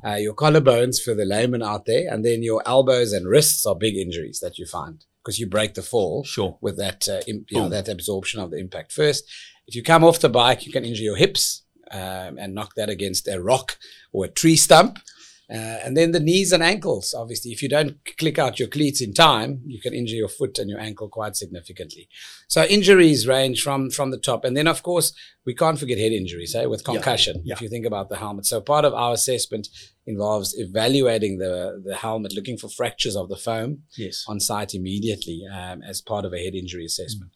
uh, 0.07 0.15
your 0.15 0.33
collarbones 0.33 1.01
for 1.01 1.13
the 1.13 1.25
layman 1.25 1.61
out 1.61 1.85
there, 1.85 2.05
and 2.09 2.23
then 2.23 2.43
your 2.43 2.63
elbows 2.65 3.11
and 3.11 3.27
wrists 3.27 3.65
are 3.65 3.75
big 3.75 3.97
injuries 3.97 4.39
that 4.39 4.57
you 4.57 4.65
find 4.65 5.03
because 5.23 5.39
you 5.39 5.47
break 5.47 5.73
the 5.73 5.81
fall 5.81 6.23
Sure. 6.23 6.57
with 6.61 6.77
that 6.77 7.07
uh, 7.09 7.21
im- 7.27 7.45
you 7.49 7.59
know, 7.59 7.69
that 7.69 7.87
absorption 7.87 8.39
of 8.39 8.51
the 8.51 8.57
impact 8.57 8.91
first. 8.91 9.23
If 9.67 9.75
you 9.75 9.83
come 9.83 10.03
off 10.03 10.19
the 10.19 10.29
bike, 10.29 10.65
you 10.65 10.71
can 10.71 10.85
injure 10.85 11.03
your 11.03 11.15
hips 11.17 11.63
um, 11.91 12.37
and 12.39 12.53
knock 12.55 12.73
that 12.75 12.89
against 12.89 13.27
a 13.27 13.41
rock 13.41 13.77
or 14.11 14.25
a 14.25 14.29
tree 14.29 14.55
stump. 14.55 14.99
Uh, 15.51 15.79
and 15.83 15.97
then 15.97 16.11
the 16.11 16.19
knees 16.19 16.51
and 16.51 16.61
ankles. 16.61 17.13
Obviously, 17.13 17.51
if 17.51 17.63
you 17.63 17.69
don't 17.69 17.97
click 18.17 18.37
out 18.37 18.59
your 18.59 18.67
cleats 18.67 19.01
in 19.01 19.13
time, 19.13 19.61
you 19.65 19.81
can 19.81 19.93
injure 19.95 20.15
your 20.15 20.27
foot 20.29 20.59
and 20.59 20.69
your 20.69 20.79
ankle 20.79 21.09
quite 21.09 21.35
significantly. 21.35 22.07
So 22.47 22.63
injuries 22.65 23.25
range 23.27 23.61
from 23.63 23.89
from 23.89 24.11
the 24.11 24.19
top, 24.19 24.45
and 24.45 24.55
then 24.55 24.67
of 24.67 24.83
course 24.83 25.11
we 25.45 25.55
can't 25.55 25.79
forget 25.79 25.97
head 25.97 26.11
injuries, 26.11 26.53
eh, 26.55 26.65
with 26.65 26.83
concussion. 26.83 27.41
yeah. 27.43 27.55
If 27.55 27.61
you 27.61 27.69
think 27.69 27.85
about 27.87 28.09
the 28.09 28.17
helmet, 28.17 28.45
so 28.45 28.61
part 28.61 28.85
of 28.85 28.93
our 28.93 29.13
assessment 29.13 29.67
involves 30.05 30.53
evaluating 30.57 31.39
the 31.39 31.81
the 31.83 31.95
helmet, 31.95 32.33
looking 32.35 32.57
for 32.57 32.69
fractures 32.69 33.15
of 33.15 33.27
the 33.29 33.37
foam, 33.37 33.83
Yes. 33.97 34.25
on 34.27 34.39
site 34.39 34.73
immediately 34.75 35.39
um, 35.51 35.81
as 35.81 36.01
part 36.01 36.25
of 36.25 36.33
a 36.33 36.37
head 36.43 36.53
injury 36.55 36.85
assessment. 36.85 37.31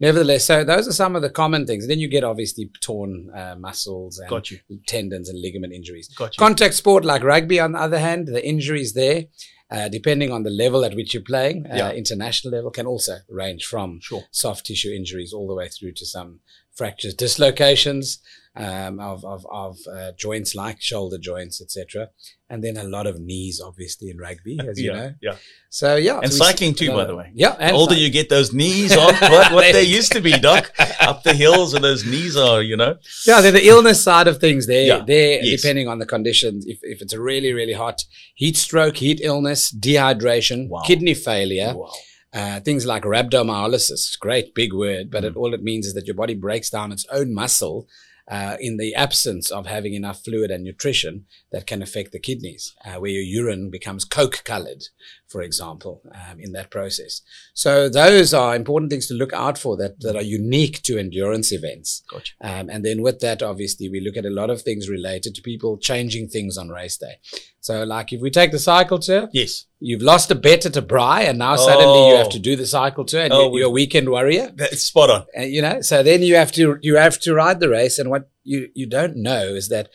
Nevertheless, 0.00 0.44
so 0.44 0.62
those 0.62 0.86
are 0.86 0.92
some 0.92 1.16
of 1.16 1.22
the 1.22 1.30
common 1.30 1.66
things. 1.66 1.88
Then 1.88 1.98
you 1.98 2.08
get 2.08 2.22
obviously 2.22 2.70
torn 2.80 3.30
uh, 3.34 3.56
muscles 3.58 4.18
and 4.18 4.28
Got 4.30 4.50
you. 4.50 4.58
tendons 4.86 5.28
and 5.28 5.40
ligament 5.40 5.72
injuries. 5.72 6.08
Got 6.08 6.36
you. 6.36 6.38
Contact 6.38 6.74
sport 6.74 7.04
like 7.04 7.24
rugby, 7.24 7.58
on 7.58 7.72
the 7.72 7.80
other 7.80 7.98
hand, 7.98 8.28
the 8.28 8.46
injuries 8.46 8.92
there, 8.94 9.24
uh, 9.72 9.88
depending 9.88 10.30
on 10.30 10.44
the 10.44 10.50
level 10.50 10.84
at 10.84 10.94
which 10.94 11.14
you're 11.14 11.22
playing, 11.24 11.66
uh, 11.66 11.74
Yeah. 11.76 11.92
international 11.92 12.52
level, 12.54 12.70
can 12.70 12.86
also 12.86 13.18
range 13.28 13.64
from 13.66 13.98
Sure. 14.00 14.22
soft 14.30 14.66
tissue 14.66 14.90
injuries 14.92 15.32
all 15.32 15.48
the 15.48 15.54
way 15.54 15.68
through 15.68 15.92
to 15.94 16.06
some 16.06 16.40
fractures, 16.78 17.14
dislocations 17.14 18.18
um, 18.56 18.98
of, 18.98 19.24
of, 19.24 19.46
of 19.52 19.76
uh, 19.92 20.12
joints 20.18 20.54
like 20.54 20.80
shoulder 20.80 21.18
joints, 21.18 21.60
etc. 21.62 22.08
And 22.50 22.64
then 22.64 22.76
a 22.76 22.84
lot 22.84 23.06
of 23.06 23.20
knees, 23.20 23.60
obviously, 23.64 24.10
in 24.10 24.16
rugby, 24.18 24.58
as 24.68 24.80
you 24.80 24.90
yeah. 24.90 24.98
know. 24.98 25.14
Yeah. 25.20 25.36
So, 25.70 25.96
yeah. 25.96 26.18
And 26.22 26.32
so 26.32 26.44
cycling 26.44 26.74
too, 26.74 26.90
by 26.92 27.04
the 27.04 27.14
way. 27.14 27.30
Yeah. 27.34 27.54
The 27.56 27.72
older 27.72 27.94
cy- 27.94 28.00
you 28.00 28.10
get, 28.10 28.28
those 28.30 28.52
knees 28.52 28.96
aren't 28.96 29.20
what, 29.34 29.52
what 29.52 29.72
They- 29.72 29.82
used 29.82 30.12
to 30.12 30.20
be, 30.20 30.32
Doc. 30.32 30.72
Up 31.00 31.22
the 31.22 31.34
hills, 31.34 31.74
and 31.74 31.84
those 31.84 32.04
knees 32.04 32.36
are, 32.36 32.60
you 32.62 32.76
know. 32.76 32.96
Yeah, 33.26 33.40
the 33.42 33.66
illness 33.66 34.02
side 34.02 34.26
of 34.28 34.38
things 34.38 34.66
there, 34.66 34.86
Yeah, 34.86 35.04
there 35.06 35.42
yes. 35.42 35.60
depending 35.60 35.86
on 35.88 35.98
the 35.98 36.06
conditions. 36.06 36.64
If, 36.66 36.78
if 36.82 37.00
it's 37.02 37.12
a 37.12 37.20
really, 37.20 37.52
really 37.52 37.74
hot 37.74 38.02
heat 38.34 38.56
stroke, 38.56 38.96
heat 38.96 39.20
illness, 39.22 39.72
dehydration, 39.72 40.68
Wow. 40.68 40.82
kidney 40.86 41.14
failure, 41.14 41.74
Wow. 41.76 41.92
Uh, 42.32 42.60
things 42.60 42.84
like 42.86 43.04
rhabdomyolysis, 43.04 44.18
great 44.18 44.54
big 44.54 44.72
word, 44.72 45.10
but 45.10 45.24
it, 45.24 45.34
Mm. 45.34 45.36
all 45.36 45.54
it 45.54 45.62
means 45.62 45.86
is 45.86 45.94
that 45.94 46.06
your 46.06 46.14
body 46.16 46.34
breaks 46.34 46.70
down 46.70 46.92
its 46.92 47.06
own 47.10 47.34
muscle 47.34 47.88
uh, 48.30 48.58
in 48.60 48.76
the 48.76 48.94
absence 48.94 49.50
of 49.50 49.66
having 49.66 49.94
enough 49.94 50.22
fluid 50.22 50.50
and 50.50 50.62
nutrition 50.62 51.24
that 51.50 51.66
can 51.66 51.80
affect 51.80 52.12
the 52.12 52.18
kidneys, 52.18 52.74
uh, 52.84 52.96
where 53.00 53.10
your 53.10 53.22
urine 53.22 53.70
becomes 53.70 54.04
coke 54.04 54.42
colored, 54.44 54.84
for 55.28 55.42
example, 55.42 56.00
um, 56.14 56.40
in 56.40 56.52
that 56.52 56.70
process. 56.70 57.20
So 57.54 57.88
those 57.88 58.32
are 58.32 58.56
important 58.56 58.90
things 58.90 59.06
to 59.08 59.14
look 59.14 59.32
out 59.32 59.58
for 59.58 59.76
that, 59.76 60.00
that 60.00 60.16
are 60.16 60.22
unique 60.22 60.82
to 60.84 60.98
endurance 60.98 61.52
events. 61.52 62.02
Gotcha. 62.10 62.32
Um, 62.40 62.70
and 62.70 62.84
then 62.84 63.02
with 63.02 63.20
that, 63.20 63.42
obviously, 63.42 63.88
we 63.90 64.00
look 64.00 64.16
at 64.16 64.24
a 64.24 64.30
lot 64.30 64.48
of 64.50 64.62
things 64.62 64.88
related 64.88 65.34
to 65.34 65.42
people 65.42 65.76
changing 65.76 66.28
things 66.28 66.56
on 66.56 66.70
race 66.70 66.96
day. 66.96 67.16
So, 67.60 67.84
like 67.84 68.12
if 68.12 68.20
we 68.22 68.30
take 68.30 68.52
the 68.52 68.58
cycle 68.58 68.98
tour, 68.98 69.28
Yes. 69.34 69.66
you've 69.80 70.00
lost 70.02 70.30
a 70.30 70.34
bet 70.34 70.64
at 70.64 70.76
a 70.76 70.82
bri, 70.82 71.26
and 71.26 71.38
now 71.38 71.56
suddenly 71.56 72.08
you 72.08 72.16
have 72.16 72.28
Oh. 72.28 72.30
to 72.30 72.38
do 72.38 72.56
the 72.56 72.66
cycle 72.66 73.04
tour, 73.04 73.20
and 73.22 73.32
Oh, 73.32 73.50
you- 73.52 73.58
you're 73.58 73.66
a 73.68 73.70
weekend 73.70 74.08
warrior. 74.08 74.50
That's 74.56 74.82
spot 74.82 75.10
on. 75.10 75.26
And, 75.34 75.52
you 75.52 75.60
know, 75.60 75.82
so 75.82 76.02
then 76.02 76.22
you 76.22 76.36
have 76.36 76.52
to 76.52 76.78
you 76.80 76.96
have 76.96 77.18
to 77.20 77.34
ride 77.34 77.60
the 77.60 77.68
race, 77.68 77.98
and 77.98 78.08
what 78.08 78.28
you 78.44 78.68
you 78.74 78.86
don't 78.86 79.16
know 79.16 79.48
is 79.54 79.68
that 79.68 79.90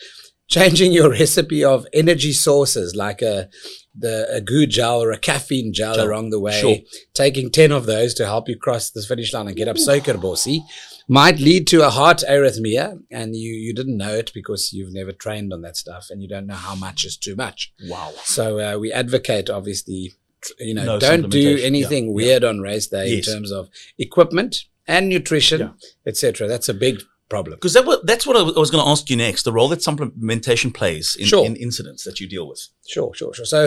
changing 0.48 0.92
your 0.92 1.10
recipe 1.12 1.64
of 1.64 1.86
energy 1.94 2.34
sources 2.34 2.96
like 2.96 3.22
a 3.22 3.50
the 3.98 4.28
a 4.34 4.42
goo 4.42 4.66
gel 4.66 5.02
or 5.02 5.12
a 5.12 5.18
caffeine 5.20 5.72
gel 5.74 5.96
Gel. 5.96 6.08
along 6.08 6.30
the 6.32 6.40
way, 6.40 6.60
Sure. 6.60 6.78
taking 7.14 7.50
ten 7.52 7.72
of 7.72 7.86
those 7.86 8.14
to 8.16 8.26
help 8.26 8.50
you 8.50 8.58
cross 8.58 8.90
the 8.90 9.02
finish 9.04 9.34
line 9.34 9.48
and 9.48 9.56
get 9.56 9.68
up 9.68 9.78
Suikerbossie 9.78 10.62
might 11.08 11.38
lead 11.38 11.68
to 11.68 11.86
a 11.86 11.90
heart 11.90 12.24
arrhythmia, 12.30 13.00
and 13.12 13.36
you 13.36 13.54
you 13.54 13.74
didn't 13.74 13.98
know 13.98 14.14
it 14.16 14.32
because 14.34 14.72
you've 14.74 14.94
never 14.94 15.12
trained 15.12 15.52
on 15.54 15.62
that 15.62 15.78
stuff, 15.78 16.08
and 16.10 16.22
you 16.22 16.28
don't 16.28 16.48
know 16.48 16.56
how 16.56 16.76
much 16.76 17.06
is 17.06 17.18
too 17.18 17.36
much. 17.36 17.74
Wow. 17.88 18.14
So 18.24 18.60
uh, 18.60 18.78
we 18.80 18.92
advocate, 18.92 19.50
obviously, 19.50 20.14
you 20.60 20.74
know, 20.74 20.86
No 20.86 21.00
don't 21.00 21.30
do 21.30 21.58
anything 21.62 22.06
Yeah, 22.06 22.10
yeah. 22.10 22.16
weird 22.16 22.44
on 22.44 22.60
race 22.60 22.88
day 22.88 23.10
Yes. 23.16 23.28
in 23.28 23.34
terms 23.34 23.52
of 23.52 23.70
equipment 24.00 24.66
and 24.88 25.10
nutrition, 25.10 25.60
Yeah. 25.60 25.70
etc. 26.08 26.48
That's 26.48 26.70
a 26.70 26.74
big 26.74 27.02
problem. 27.34 27.56
Because 27.58 27.74
that, 27.78 27.86
that's 28.10 28.25
what 28.28 28.38
I 28.38 28.44
was 28.63 28.72
going 28.72 28.84
to 28.84 28.90
ask 28.94 29.10
you 29.12 29.18
next 29.18 29.44
the 29.44 29.52
role 29.60 29.70
that 29.70 29.80
supplementation 29.80 30.72
plays 30.80 31.16
in, 31.22 31.25
Sure. 31.25 31.46
in 31.46 31.56
incidents 31.68 32.02
that 32.08 32.20
you 32.20 32.28
deal 32.36 32.46
with. 32.52 32.62
Sure, 32.96 33.12
sure, 33.20 33.34
sure. 33.34 33.46
So, 33.46 33.62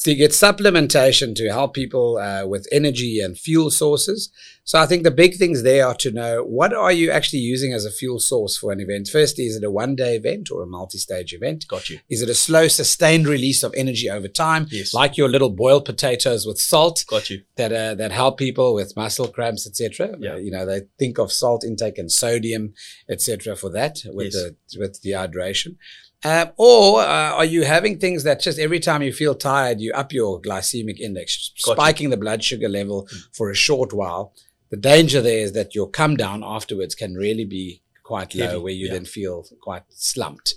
so 0.00 0.10
you 0.10 0.16
get 0.16 0.32
supplementation 0.32 1.34
to 1.34 1.44
help 1.58 1.70
people 1.74 2.06
uh, 2.18 2.44
with 2.52 2.64
energy 2.80 3.14
and 3.24 3.32
fuel 3.46 3.70
sources. 3.70 4.20
So 4.68 4.78
I 4.78 4.84
think 4.84 5.02
the 5.02 5.10
big 5.10 5.36
things 5.36 5.62
there 5.62 5.86
are 5.86 5.94
to 5.94 6.10
know 6.10 6.42
what 6.44 6.74
are 6.74 6.92
you 6.92 7.10
actually 7.10 7.38
using 7.38 7.72
as 7.72 7.86
a 7.86 7.90
fuel 7.90 8.18
source 8.18 8.54
for 8.58 8.70
an 8.70 8.80
event. 8.80 9.08
Firstly, 9.10 9.44
is 9.46 9.56
it 9.56 9.64
a 9.64 9.70
one 9.70 9.96
day 9.96 10.14
event 10.14 10.50
or 10.50 10.62
a 10.62 10.66
multi 10.66 10.98
stage 10.98 11.32
event? 11.32 11.64
Got 11.68 11.88
you. 11.88 12.00
Is 12.10 12.20
it 12.20 12.28
a 12.28 12.34
slow, 12.34 12.68
sustained 12.68 13.26
release 13.26 13.62
of 13.62 13.72
energy 13.74 14.10
over 14.10 14.28
time? 14.28 14.66
Yes. 14.70 14.92
Like 14.92 15.16
your 15.16 15.30
little 15.30 15.48
boiled 15.48 15.86
potatoes 15.86 16.44
with 16.46 16.58
salt 16.60 17.02
Got 17.08 17.30
you. 17.30 17.44
that 17.56 17.72
uh, 17.72 17.94
that 17.94 18.12
help 18.12 18.36
people 18.36 18.74
with 18.74 18.94
muscle 18.94 19.28
cramps, 19.28 19.66
etc. 19.66 20.14
Yeah. 20.20 20.34
Uh, 20.34 20.36
you 20.36 20.50
know, 20.50 20.66
they 20.66 20.82
think 20.98 21.16
of 21.18 21.32
salt 21.32 21.64
intake 21.64 21.96
and 21.96 22.12
sodium, 22.12 22.74
etc. 23.08 23.56
for 23.56 23.70
that 23.70 24.02
with 24.04 24.34
Yes. 24.34 24.34
the 24.34 24.78
with 24.78 25.00
dehydration. 25.02 25.76
Um, 26.24 26.50
or 26.58 27.00
uh, 27.00 27.32
are 27.40 27.44
you 27.44 27.62
having 27.64 27.98
things 27.98 28.24
that 28.24 28.40
just 28.42 28.58
every 28.58 28.80
time 28.80 29.02
you 29.02 29.12
feel 29.14 29.34
tired, 29.34 29.80
you 29.80 29.92
up 29.92 30.12
your 30.12 30.42
glycemic 30.42 30.98
index, 30.98 31.52
Gotcha. 31.64 31.76
spiking 31.80 32.10
the 32.10 32.16
blood 32.18 32.42
sugar 32.44 32.68
level 32.68 33.08
for 33.32 33.50
a 33.50 33.54
short 33.54 33.94
while? 33.94 34.34
The 34.70 34.76
danger 34.76 35.20
there 35.22 35.38
is 35.38 35.52
that 35.52 35.74
your 35.74 35.88
come 35.88 36.16
down 36.16 36.42
afterwards 36.44 36.94
can 36.94 37.14
really 37.14 37.44
be 37.44 37.82
quite 38.02 38.34
low, 38.34 38.46
Heavy, 38.46 38.58
where 38.58 38.72
you 38.72 38.86
yeah. 38.86 38.92
then 38.94 39.04
feel 39.04 39.44
quite 39.60 39.82
slumped, 39.90 40.54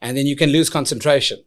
and 0.00 0.16
then 0.16 0.26
you 0.26 0.36
can 0.36 0.50
lose 0.50 0.68
concentration 0.70 1.44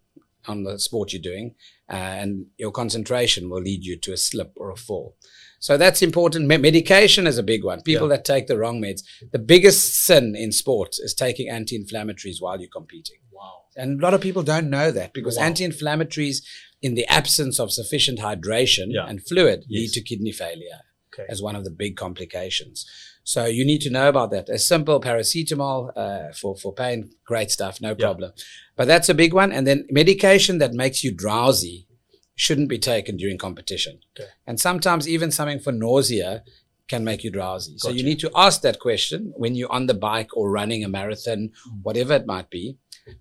on 0.47 0.63
the 0.63 0.77
sport 0.79 1.13
you're 1.13 1.21
doing, 1.21 1.55
uh, 1.89 1.95
and 1.95 2.47
your 2.57 2.71
concentration 2.71 3.49
will 3.49 3.61
lead 3.61 3.83
you 3.85 3.97
to 3.97 4.11
a 4.11 4.17
slip 4.17 4.51
or 4.57 4.71
a 4.71 4.75
fall. 4.75 5.15
So 5.59 5.77
that's 5.77 6.01
important. 6.01 6.47
Me- 6.47 6.57
medication 6.57 7.25
is 7.25 7.37
a 7.37 7.43
big 7.43 7.63
one. 7.63 7.81
People 7.81 8.09
that 8.09 8.25
take 8.25 8.47
the 8.47 8.57
wrong 8.57 8.81
meds. 8.81 9.01
The 9.31 9.39
biggest 9.39 9.95
sin 9.95 10.35
in 10.35 10.51
sports 10.51 10.99
is 10.99 11.13
taking 11.13 11.47
anti-inflammatories 11.49 12.37
while 12.41 12.59
you're 12.59 12.69
competing. 12.69 13.19
Wow. 13.31 13.61
And 13.77 13.99
a 13.99 14.03
lot 14.03 14.13
of 14.13 14.19
people 14.21 14.43
don't 14.43 14.69
know 14.69 14.91
that 14.91 15.13
because 15.13 15.37
Wow. 15.37 15.43
anti-inflammatories, 15.45 16.43
in 16.81 16.95
the 16.95 17.07
absence 17.07 17.59
of 17.59 17.71
sufficient 17.71 18.19
hydration 18.19 18.87
Yeah. 18.89 19.07
and 19.07 19.25
fluid, 19.25 19.63
Yes. 19.69 19.79
lead 19.79 19.93
to 19.93 20.01
kidney 20.01 20.33
failure 20.33 20.81
Okay. 21.13 21.25
as 21.29 21.41
one 21.41 21.55
of 21.55 21.63
the 21.63 21.71
big 21.71 21.95
complications. 21.95 22.85
So 23.23 23.45
you 23.45 23.65
need 23.65 23.81
to 23.81 23.89
know 23.89 24.09
about 24.09 24.31
that. 24.31 24.49
A 24.49 24.57
simple 24.57 24.99
paracetamol 24.99 25.91
uh, 25.95 26.33
for 26.33 26.57
for 26.57 26.73
pain, 26.73 27.11
great 27.25 27.51
stuff, 27.51 27.79
no 27.79 27.95
problem. 27.95 28.31
But 28.75 28.87
that's 28.87 29.09
a 29.09 29.13
big 29.13 29.33
one. 29.33 29.51
And 29.51 29.65
then 29.65 29.85
medication 29.89 30.57
that 30.57 30.73
makes 30.73 31.03
you 31.03 31.11
drowsy 31.15 31.87
shouldn't 32.35 32.69
be 32.69 32.79
taken 32.79 33.15
during 33.15 33.37
competition. 33.37 33.99
Okay. 34.19 34.29
And 34.47 34.59
sometimes 34.59 35.07
even 35.07 35.31
something 35.31 35.59
for 35.59 35.71
nausea 35.71 36.43
can 36.89 37.03
make 37.03 37.23
you 37.23 37.31
drowsy. 37.31 37.77
So 37.77 37.89
you 37.89 38.03
need 38.03 38.19
to 38.19 38.31
ask 38.35 38.61
that 38.61 38.79
question 38.79 39.33
when 39.37 39.55
you're 39.55 39.71
on 39.71 39.87
the 39.87 39.93
bike 39.93 40.35
or 40.35 40.51
running 40.51 40.83
a 40.83 40.89
marathon, 40.89 41.51
whatever 41.81 42.13
it 42.13 42.25
might 42.25 42.49
be. 42.49 42.77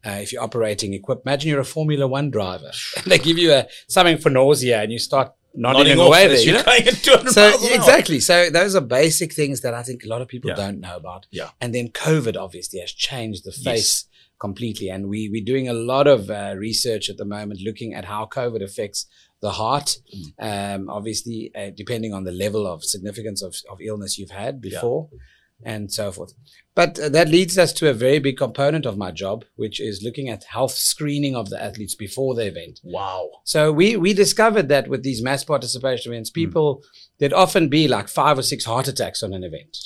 Uh, 0.07 0.21
if 0.23 0.33
you're 0.33 0.43
operating 0.43 0.95
equipment, 0.95 1.27
imagine 1.27 1.51
you're 1.51 1.61
a 1.61 1.65
Formula 1.65 2.07
One 2.07 2.31
driver 2.31 2.71
and 2.97 3.05
they 3.11 3.19
give 3.19 3.37
you 3.39 3.53
a 3.53 3.67
something 3.89 4.19
for 4.19 4.31
nausea 4.31 4.81
and 4.81 4.93
you 4.93 4.99
start 4.99 5.33
nodding, 5.55 5.79
Nodding 5.85 5.99
off 6.01 6.09
away 6.09 6.29
there. 6.29 6.39
You 6.39 6.45
you're 6.53 6.59
know? 6.59 6.65
going 6.65 6.89
at 6.89 6.95
200 6.95 7.31
so 7.33 7.41
miles 7.51 7.63
an 7.63 7.69
hour. 7.71 7.75
exactly. 7.77 8.21
So 8.21 8.51
those 8.51 8.75
are 8.75 8.81
basic 8.81 9.33
things 9.33 9.61
that 9.61 9.75
I 9.75 9.83
think 9.83 10.05
a 10.05 10.09
lot 10.09 10.23
of 10.23 10.29
people 10.29 10.51
Yeah. 10.51 10.57
don't 10.57 10.81
know 10.81 10.97
about. 10.97 11.27
Yeah. 11.31 11.51
And 11.61 11.75
then 11.75 11.89
COVID 11.89 12.37
obviously 12.37 12.81
has 12.81 12.93
changed 12.93 13.45
the 13.45 13.51
Yes. 13.51 13.65
face 13.65 14.05
completely, 14.41 14.89
and 14.91 15.09
we 15.09 15.29
we're 15.29 15.45
doing 15.45 15.69
a 15.69 15.73
lot 15.73 16.07
of 16.07 16.29
uh, 16.31 16.55
research 16.57 17.09
at 17.09 17.17
the 17.17 17.25
moment 17.25 17.61
looking 17.61 17.95
at 17.95 18.05
how 18.07 18.27
COVID 18.27 18.63
affects 18.63 19.07
the 19.41 19.51
heart. 19.51 19.99
Mm. 20.15 20.75
Um, 20.77 20.91
obviously, 20.91 21.51
uh, 21.55 21.71
depending 21.77 22.13
on 22.15 22.25
the 22.25 22.33
level 22.33 22.67
of 22.67 22.85
significance 22.85 23.41
of, 23.43 23.55
of 23.71 23.81
illness 23.81 24.19
you've 24.19 24.31
had 24.31 24.61
before. 24.61 25.09
And 25.65 25.93
so 25.93 26.11
forth. 26.11 26.33
But 26.75 26.99
uh, 26.99 27.09
that 27.11 27.29
leads 27.29 27.59
us 27.59 27.73
to 27.75 27.91
a 27.91 27.95
very 27.95 28.19
big 28.19 28.37
component 28.37 28.87
of 28.87 28.97
my 28.97 29.11
job, 29.11 29.45
which 29.57 29.81
is 29.81 30.03
looking 30.03 30.29
at 30.29 30.45
health 30.45 30.73
screening 30.73 31.37
of 31.37 31.51
the 31.51 31.63
athletes 31.63 31.95
before 31.95 32.35
the 32.35 32.47
event. 32.47 32.81
Wow. 32.83 33.29
So 33.45 33.71
we 33.73 33.97
we 33.97 34.15
discovered 34.15 34.69
that 34.69 34.89
with 34.89 35.03
these 35.03 35.23
mass 35.23 35.45
participation 35.45 36.13
events, 36.13 36.31
people 36.31 36.83
there'd 37.19 37.33
often 37.33 37.69
be 37.69 37.89
like 37.89 38.09
five 38.09 38.39
or 38.39 38.43
six 38.43 38.65
heart 38.65 38.89
attacks 38.89 39.23
on 39.23 39.35
an 39.35 39.45
event, 39.45 39.77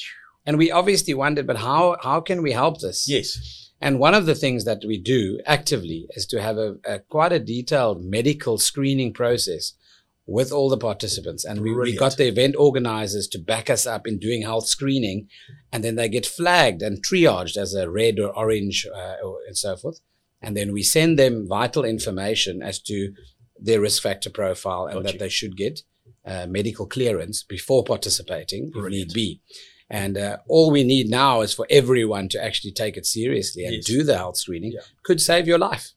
and 0.44 0.58
we 0.58 0.70
obviously 0.70 1.14
wondered, 1.14 1.46
but 1.46 1.58
how 1.58 1.96
how 2.02 2.20
can 2.20 2.42
we 2.42 2.52
help 2.52 2.80
this? 2.80 3.08
Yes. 3.08 3.72
And 3.80 3.98
one 3.98 4.14
of 4.14 4.24
the 4.24 4.34
things 4.34 4.64
that 4.64 4.82
we 4.86 4.96
do 4.96 5.38
actively 5.44 6.06
is 6.10 6.24
to 6.26 6.40
have 6.40 6.56
a, 6.56 6.76
a 6.84 7.00
quite 7.00 7.32
a 7.32 7.38
detailed 7.38 8.02
medical 8.02 8.58
screening 8.58 9.12
process 9.12 9.74
with 10.26 10.50
all 10.52 10.68
the 10.68 10.76
participants. 10.76 11.44
And 11.44 11.60
we, 11.60 11.72
we 11.74 11.96
got 11.96 12.16
the 12.16 12.26
event 12.26 12.56
organizers 12.58 13.28
to 13.28 13.38
back 13.38 13.70
us 13.70 13.86
up 13.86 14.06
in 14.06 14.18
doing 14.18 14.42
health 14.42 14.66
screening. 14.66 15.28
And 15.72 15.84
then 15.84 15.94
they 15.94 16.08
get 16.08 16.26
flagged 16.26 16.82
and 16.82 17.02
triaged 17.04 17.56
as 17.56 17.74
a 17.74 17.88
red 17.88 18.18
or 18.18 18.36
orange 18.36 18.86
uh, 18.92 19.16
or, 19.24 19.38
and 19.46 19.56
so 19.56 19.76
forth. 19.76 20.00
And 20.42 20.56
then 20.56 20.72
we 20.72 20.82
send 20.82 21.18
them 21.18 21.46
vital 21.48 21.84
information 21.84 22.62
as 22.62 22.80
to 22.82 23.12
their 23.58 23.80
risk 23.80 24.02
factor 24.02 24.28
profile 24.30 24.86
and 24.86 24.96
Got 24.96 25.04
that 25.04 25.12
you. 25.14 25.18
they 25.20 25.28
should 25.28 25.56
get 25.56 25.80
uh, 26.24 26.46
medical 26.48 26.86
clearance 26.86 27.42
before 27.42 27.84
participating 27.84 28.70
Brilliant. 28.70 28.94
if 28.94 29.08
need 29.08 29.14
be. 29.14 29.40
And 29.88 30.18
uh, 30.18 30.38
all 30.48 30.72
we 30.72 30.82
need 30.82 31.08
now 31.08 31.42
is 31.42 31.54
for 31.54 31.64
everyone 31.70 32.28
to 32.30 32.44
actually 32.44 32.72
take 32.72 32.96
it 32.96 33.06
seriously 33.06 33.64
and 33.64 33.74
Yes. 33.76 33.84
do 33.84 34.02
the 34.02 34.16
health 34.16 34.36
screening. 34.36 34.72
Yeah. 34.72 34.80
Could 35.04 35.20
save 35.20 35.46
your 35.46 35.58
life. 35.58 35.92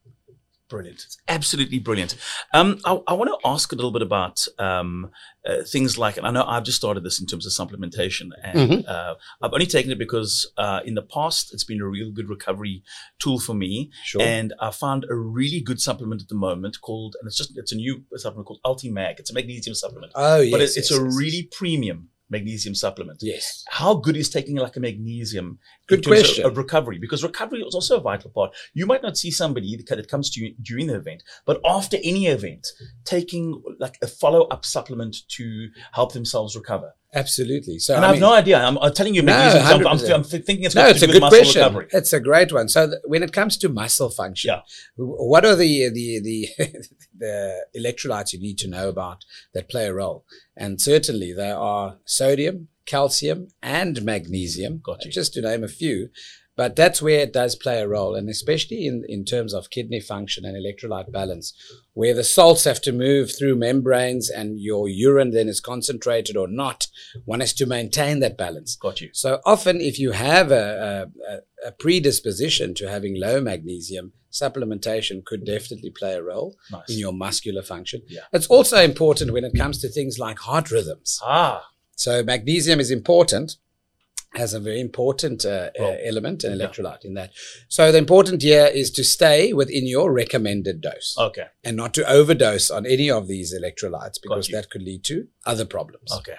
Brilliant. 0.70 1.02
It's 1.04 1.18
absolutely 1.28 1.80
brilliant. 1.80 2.16
Um, 2.54 2.80
I, 2.86 3.00
I 3.08 3.14
want 3.14 3.30
to 3.32 3.48
ask 3.50 3.72
a 3.72 3.76
little 3.76 3.90
bit 3.92 4.04
about 4.04 4.46
um, 4.60 5.10
uh, 5.44 5.64
things 5.64 5.98
like, 5.98 6.18
and 6.18 6.28
I 6.28 6.32
know 6.32 6.44
I've 6.44 6.64
just 6.64 6.78
started 6.78 7.04
this 7.04 7.20
in 7.20 7.26
terms 7.26 7.48
of 7.48 7.52
supplementation, 7.52 8.30
and 8.44 8.60
Mhm. 8.70 8.88
uh, 8.88 9.16
I've 9.42 9.52
only 9.52 9.66
taken 9.66 9.92
it 9.92 9.98
because 9.98 10.46
uh, 10.58 10.82
in 10.86 10.94
the 10.94 11.02
past 11.02 11.52
it's 11.54 11.64
been 11.64 11.82
a 11.82 11.88
real 11.88 12.12
good 12.12 12.30
recovery 12.30 12.84
tool 13.18 13.40
for 13.40 13.56
me, 13.56 13.90
Sure. 14.04 14.22
and 14.22 14.54
I 14.62 14.70
found 14.70 15.06
a 15.10 15.16
really 15.16 15.60
good 15.60 15.82
supplement 15.82 16.22
at 16.22 16.28
the 16.28 16.36
moment 16.36 16.80
called, 16.82 17.16
and 17.20 17.28
it's 17.28 17.38
just 17.38 17.58
it's 17.58 17.72
a 17.72 17.76
new 17.76 18.04
supplement 18.16 18.46
called 18.46 18.60
Ultimag. 18.64 19.20
It's 19.20 19.32
a 19.32 19.34
magnesium 19.34 19.74
supplement, 19.76 20.12
oh, 20.14 20.40
yes. 20.42 20.52
but 20.52 20.62
it, 20.62 20.64
it's 20.66 20.92
yes, 20.92 20.92
a 20.92 21.04
yes, 21.04 21.18
really 21.18 21.50
premium 21.52 22.10
magnesium 22.30 22.76
supplement. 22.76 23.18
Yes. 23.24 23.64
How 23.70 23.96
good 23.96 24.16
is 24.16 24.30
taking 24.30 24.56
like 24.56 24.76
a 24.76 24.80
magnesium 24.80 25.58
Good 25.90 26.06
question. 26.06 26.46
Of, 26.46 26.58
recovery? 26.58 27.00
Because 27.00 27.24
recovery 27.24 27.60
is 27.62 27.76
also 27.76 27.98
a 27.98 28.02
vital 28.02 28.30
part. 28.30 28.56
You 28.74 28.86
might 28.86 29.04
not 29.04 29.18
see 29.18 29.32
somebody 29.32 29.76
that 29.88 30.08
comes 30.08 30.30
to 30.32 30.42
you 30.42 30.54
during 30.62 30.88
the 30.88 30.96
event, 30.96 31.24
but 31.46 31.60
after 31.66 31.98
any 32.04 32.28
event, 32.28 32.68
taking 33.06 33.62
like 33.80 33.98
a 34.02 34.08
follow 34.08 34.44
up 34.48 34.66
supplement 34.66 35.18
to 35.30 35.70
help 35.94 36.14
themselves 36.14 36.56
recover. 36.56 36.94
Absolutely. 37.14 37.80
So 37.80 37.96
and 37.96 38.06
I, 38.06 38.10
I 38.10 38.12
have 38.12 38.16
mean, 38.18 38.22
no 38.22 38.34
idea. 38.34 38.60
I'm, 38.60 38.78
I'm 38.78 38.94
telling 38.94 39.16
you, 39.16 39.24
No. 39.24 39.34
I'm, 39.34 39.88
I'm, 39.88 39.98
thinking 40.24 40.64
it's 40.64 40.76
no, 40.76 40.88
it's 40.88 41.00
to 41.00 41.06
a 41.06 41.08
do 41.08 41.14
good 41.14 41.24
with 41.24 41.32
muscle 41.32 41.40
question. 41.40 41.62
recovery. 41.62 41.88
It's 41.92 42.14
a 42.14 42.20
great 42.20 42.54
one. 42.54 42.70
So 42.70 42.86
th- 42.88 43.00
when 43.06 43.24
it 43.24 43.34
comes 43.34 43.58
to 43.58 43.70
muscle 43.70 44.10
function, 44.10 44.50
Yeah. 44.50 44.62
what 44.96 45.44
are 45.44 45.56
the 45.56 45.90
the 45.90 46.20
the 46.20 46.48
the 47.18 47.66
electrolytes 47.76 48.34
you 48.34 48.40
need 48.40 48.58
to 48.60 48.68
know 48.68 48.90
about 48.90 49.26
that 49.56 49.70
play 49.70 49.88
a 49.88 49.94
role? 49.94 50.24
And 50.56 50.80
certainly 50.80 51.34
there 51.34 51.58
are 51.58 51.98
sodium, 52.06 52.68
calcium, 52.90 53.48
and 53.62 54.04
magnesium, 54.04 54.82
just 55.10 55.34
to 55.34 55.42
name 55.42 55.64
a 55.64 55.68
few. 55.68 56.10
But 56.56 56.76
that's 56.76 57.02
where 57.02 57.22
it 57.22 57.32
does 57.32 57.56
play 57.56 57.80
a 57.82 57.88
role, 57.88 58.16
and 58.16 58.28
especially 58.30 58.86
in, 58.86 59.06
in 59.08 59.24
terms 59.24 59.54
of 59.54 59.70
kidney 59.70 60.02
function 60.02 60.44
and 60.44 60.58
electrolyte 60.58 61.10
balance, 61.10 61.54
where 61.94 62.14
the 62.14 62.24
salts 62.26 62.66
have 62.66 62.82
to 62.82 62.92
move 62.92 63.32
through 63.32 63.56
membranes 63.56 64.30
and 64.30 64.60
your 64.60 64.90
urine 64.90 65.32
then 65.32 65.48
is 65.48 65.62
concentrated 65.62 66.36
or 66.36 66.50
not. 66.50 66.88
One 67.24 67.40
has 67.40 67.54
to 67.54 67.66
maintain 67.66 68.20
that 68.20 68.38
balance. 68.38 68.76
Got 68.76 69.00
you. 69.00 69.10
So 69.14 69.40
often, 69.46 69.80
if 69.80 70.00
you 70.00 70.12
have 70.12 70.52
a, 70.52 71.10
a, 71.32 71.68
a 71.70 71.72
predisposition 71.72 72.74
to 72.76 72.90
having 72.90 73.18
low 73.18 73.40
magnesium, 73.40 74.12
supplementation 74.30 75.24
could 75.24 75.46
definitely 75.46 75.92
play 75.92 76.16
a 76.16 76.24
role 76.24 76.56
Nice. 76.72 76.90
in 76.90 76.98
your 77.00 77.14
muscular 77.14 77.64
function. 77.64 78.02
Yeah. 78.10 78.22
It's 78.34 78.48
also 78.48 78.78
important 78.82 79.32
when 79.32 79.46
it 79.46 79.54
comes 79.56 79.80
to 79.82 79.90
things 79.90 80.20
like 80.20 80.40
heart 80.40 80.72
rhythms. 80.72 81.20
ah, 81.24 81.66
So 82.00 82.24
magnesium 82.24 82.80
is 82.80 82.92
important, 82.92 83.58
has 84.34 84.54
a 84.54 84.60
very 84.60 84.80
important 84.80 85.44
uh, 85.44 85.72
uh, 85.78 85.98
element 86.06 86.46
and 86.46 86.58
Yeah. 86.58 86.68
electrolyte 86.68 87.04
in 87.04 87.14
that. 87.16 87.32
So 87.68 87.92
the 87.92 87.98
important 87.98 88.42
here 88.42 88.68
is 88.68 88.90
to 88.92 89.04
stay 89.04 89.52
within 89.52 89.86
your 89.86 90.14
recommended 90.14 90.80
dose 90.80 91.16
okay. 91.18 91.48
and 91.62 91.76
not 91.76 91.94
to 91.96 92.10
overdose 92.10 92.72
on 92.72 92.86
any 92.86 93.12
of 93.12 93.28
these 93.28 93.54
electrolytes 93.54 94.18
because 94.22 94.48
that 94.48 94.70
could 94.70 94.84
lead 94.84 95.04
to 95.06 95.28
other 95.46 95.66
problems. 95.66 96.10
Okay. 96.20 96.38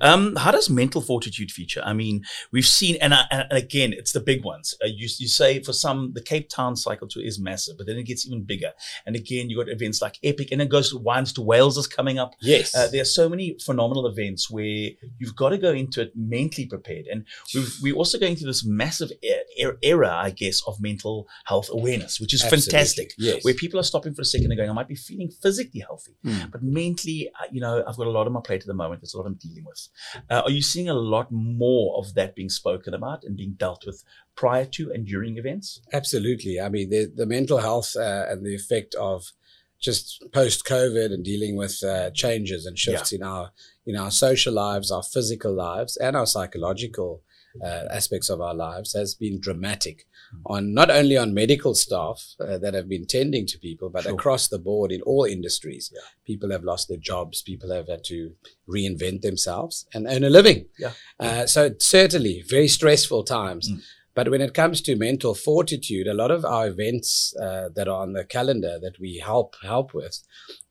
Um, 0.00 0.36
how 0.36 0.50
does 0.50 0.68
mental 0.70 1.00
fortitude 1.00 1.50
feature? 1.50 1.82
I 1.84 1.92
mean, 1.92 2.22
we've 2.52 2.66
seen, 2.66 2.96
and, 3.00 3.14
I, 3.14 3.24
and 3.30 3.52
again, 3.52 3.92
it's 3.92 4.12
the 4.12 4.20
big 4.20 4.44
ones. 4.44 4.74
Uh, 4.82 4.86
you, 4.86 5.08
you 5.18 5.28
say 5.28 5.62
for 5.62 5.72
some, 5.72 6.12
the 6.14 6.22
Cape 6.22 6.48
Town 6.48 6.76
cycle 6.76 7.08
tour 7.08 7.22
is 7.24 7.38
massive, 7.38 7.76
but 7.78 7.86
then 7.86 7.96
it 7.96 8.04
gets 8.04 8.26
even 8.26 8.42
bigger. 8.44 8.72
And 9.06 9.16
again, 9.16 9.50
you 9.50 9.56
got 9.56 9.68
events 9.68 10.00
like 10.02 10.18
Epic, 10.22 10.48
and 10.52 10.60
it 10.62 10.68
goes 10.68 10.90
to 10.90 10.98
Wines 10.98 11.32
to 11.34 11.42
Whales 11.42 11.76
is 11.78 11.86
coming 11.86 12.18
up. 12.18 12.34
Yes. 12.40 12.74
Uh, 12.74 12.88
there 12.88 13.02
are 13.02 13.06
so 13.06 13.28
many 13.28 13.56
phenomenal 13.64 14.06
events 14.06 14.50
where 14.50 14.90
you've 15.18 15.36
got 15.36 15.50
to 15.50 15.58
go 15.58 15.72
into 15.72 16.02
it 16.02 16.12
mentally 16.16 16.66
prepared. 16.66 17.06
And 17.06 17.24
we've, 17.54 17.72
we're 17.82 17.94
also 17.96 18.18
going 18.18 18.36
through 18.36 18.46
this 18.48 18.64
massive 18.64 19.10
e- 19.22 19.32
e- 19.58 19.66
era, 19.82 20.10
I 20.14 20.30
guess, 20.30 20.62
of 20.66 20.80
mental 20.80 21.26
health 21.44 21.68
awareness, 21.70 22.20
which 22.20 22.34
is 22.34 22.42
Absolutely. 22.42 22.70
fantastic. 22.70 23.12
Yes. 23.18 23.44
Where 23.44 23.54
people 23.54 23.78
are 23.80 23.84
stopping 23.84 24.14
for 24.14 24.22
a 24.22 24.24
second 24.24 24.50
and 24.50 24.56
going, 24.56 24.70
I 24.70 24.72
might 24.72 24.88
be 24.88 24.94
feeling 24.96 25.30
physically 25.30 25.80
healthy, 25.80 26.12
Mm. 26.24 26.50
but 26.50 26.62
mentally, 26.62 27.30
uh, 27.40 27.44
you 27.52 27.60
know, 27.60 27.84
I've 27.86 27.96
got 27.96 28.06
a 28.06 28.10
lot 28.10 28.26
on 28.26 28.32
my 28.32 28.40
plate 28.40 28.60
at 28.62 28.66
the 28.66 28.74
moment. 28.74 29.00
There's 29.00 29.14
a 29.14 29.18
lot 29.18 29.26
I'm 29.26 29.34
dealing 29.34 29.64
with. 29.64 29.73
Uh, 30.30 30.42
are 30.44 30.50
you 30.50 30.62
seeing 30.62 30.88
a 30.88 30.94
lot 30.94 31.30
more 31.30 31.96
of 31.98 32.14
that 32.14 32.34
being 32.34 32.48
spoken 32.48 32.94
about 32.94 33.24
and 33.24 33.36
being 33.36 33.54
dealt 33.54 33.84
with 33.86 34.04
prior 34.34 34.64
to 34.64 34.90
and 34.92 35.06
during 35.06 35.38
events? 35.38 35.80
Absolutely. 35.92 36.60
I 36.60 36.68
mean, 36.68 36.90
the, 36.90 37.10
the 37.14 37.26
mental 37.26 37.58
health 37.58 37.94
uh, 37.96 38.26
and 38.28 38.44
the 38.44 38.54
effect 38.54 38.94
of 38.94 39.32
just 39.80 40.24
post 40.32 40.64
COVID 40.64 41.12
and 41.12 41.24
dealing 41.24 41.56
with 41.56 41.82
uh, 41.84 42.10
changes 42.10 42.64
and 42.64 42.78
shifts 42.78 43.12
in 43.12 43.22
our 43.22 43.50
in 43.86 43.96
our 43.96 44.10
social 44.10 44.54
lives, 44.54 44.90
our 44.90 45.02
physical 45.02 45.52
lives, 45.52 45.96
and 45.98 46.16
our 46.16 46.26
psychological 46.26 47.22
uh, 47.62 47.84
aspects 47.90 48.30
of 48.30 48.40
our 48.40 48.54
lives 48.54 48.94
has 48.94 49.14
been 49.14 49.38
dramatic 49.38 50.06
on 50.46 50.74
not 50.74 50.90
only 50.90 51.16
on 51.16 51.34
medical 51.34 51.74
staff 51.74 52.34
uh, 52.40 52.58
that 52.58 52.74
have 52.74 52.88
been 52.88 53.06
tending 53.06 53.46
to 53.46 53.58
people, 53.58 53.88
but 53.90 54.04
Sure. 54.04 54.14
across 54.14 54.48
the 54.48 54.58
board 54.58 54.92
in 54.92 55.00
all 55.02 55.24
industries. 55.24 55.90
Yeah. 55.92 56.00
People 56.26 56.50
have 56.50 56.64
lost 56.64 56.88
their 56.88 56.98
jobs. 56.98 57.42
People 57.42 57.70
have 57.72 57.88
had 57.88 58.04
to 58.04 58.32
reinvent 58.68 59.22
themselves 59.22 59.86
and 59.94 60.06
earn 60.06 60.24
a 60.24 60.30
living. 60.30 60.66
Yeah. 60.78 60.92
Uh, 61.18 61.46
so 61.46 61.74
certainly 61.78 62.42
very 62.48 62.68
stressful 62.68 63.24
times. 63.24 63.70
Mm. 63.70 63.80
But 64.14 64.30
when 64.30 64.40
it 64.40 64.54
comes 64.54 64.80
to 64.82 64.94
mental 64.94 65.34
fortitude, 65.34 66.06
a 66.06 66.14
lot 66.14 66.30
of 66.30 66.44
our 66.44 66.68
events 66.68 67.34
uh, 67.36 67.68
that 67.74 67.88
are 67.88 68.00
on 68.00 68.12
the 68.12 68.24
calendar 68.24 68.78
that 68.80 69.00
we 69.00 69.18
help 69.18 69.56
help 69.62 69.92
with 69.92 70.20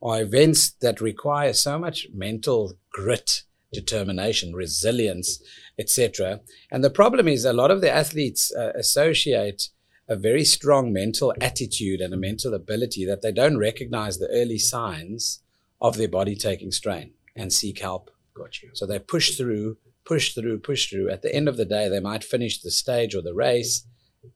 are 0.02 0.22
events 0.22 0.72
that 0.82 1.02
require 1.02 1.52
so 1.52 1.78
much 1.78 2.08
mental 2.14 2.74
grit, 2.90 3.44
determination, 3.74 4.54
resilience, 4.54 5.44
etc. 5.80 6.42
And 6.72 6.84
the 6.84 6.90
problem 6.90 7.28
is 7.28 7.46
a 7.46 7.54
lot 7.54 7.72
of 7.72 7.82
the 7.82 7.92
athletes 7.92 8.54
uh, 8.56 8.72
associate 8.76 9.70
a 10.08 10.16
very 10.16 10.44
strong 10.44 10.92
mental 10.92 11.34
attitude 11.40 12.02
and 12.02 12.14
a 12.14 12.18
mental 12.18 12.54
ability 12.54 13.06
that 13.06 13.22
they 13.22 13.32
don't 13.32 13.58
recognize 13.58 14.18
the 14.18 14.30
early 14.30 14.58
signs 14.58 15.42
of 15.82 15.98
their 15.98 16.08
body 16.08 16.36
taking 16.36 16.72
strain 16.72 17.14
and 17.36 17.52
seek 17.54 17.80
help. 17.80 18.12
Got 18.34 18.62
you. 18.62 18.72
So 18.74 18.86
they 18.86 19.00
push 19.00 19.38
through, 19.38 19.78
push 20.06 20.34
through, 20.34 20.60
push 20.60 20.90
through. 20.90 21.10
At 21.10 21.22
the 21.22 21.34
end 21.34 21.48
of 21.48 21.58
the 21.58 21.66
day, 21.66 21.88
they 21.88 22.00
might 22.00 22.24
finish 22.24 22.62
the 22.62 22.72
stage 22.72 23.16
or 23.16 23.22
the 23.22 23.34
race 23.34 23.86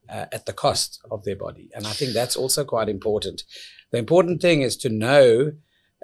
uh, 0.10 0.25
at 0.32 0.46
the 0.46 0.53
cost 0.53 1.00
of 1.12 1.24
their 1.24 1.36
body. 1.36 1.70
And 1.75 1.86
I 1.86 1.91
think 1.91 2.13
that's 2.13 2.36
also 2.36 2.63
quite 2.63 2.89
important. 2.89 3.44
The 3.91 3.98
important 3.98 4.41
thing 4.41 4.62
is 4.62 4.77
to 4.77 4.89
know 4.89 5.53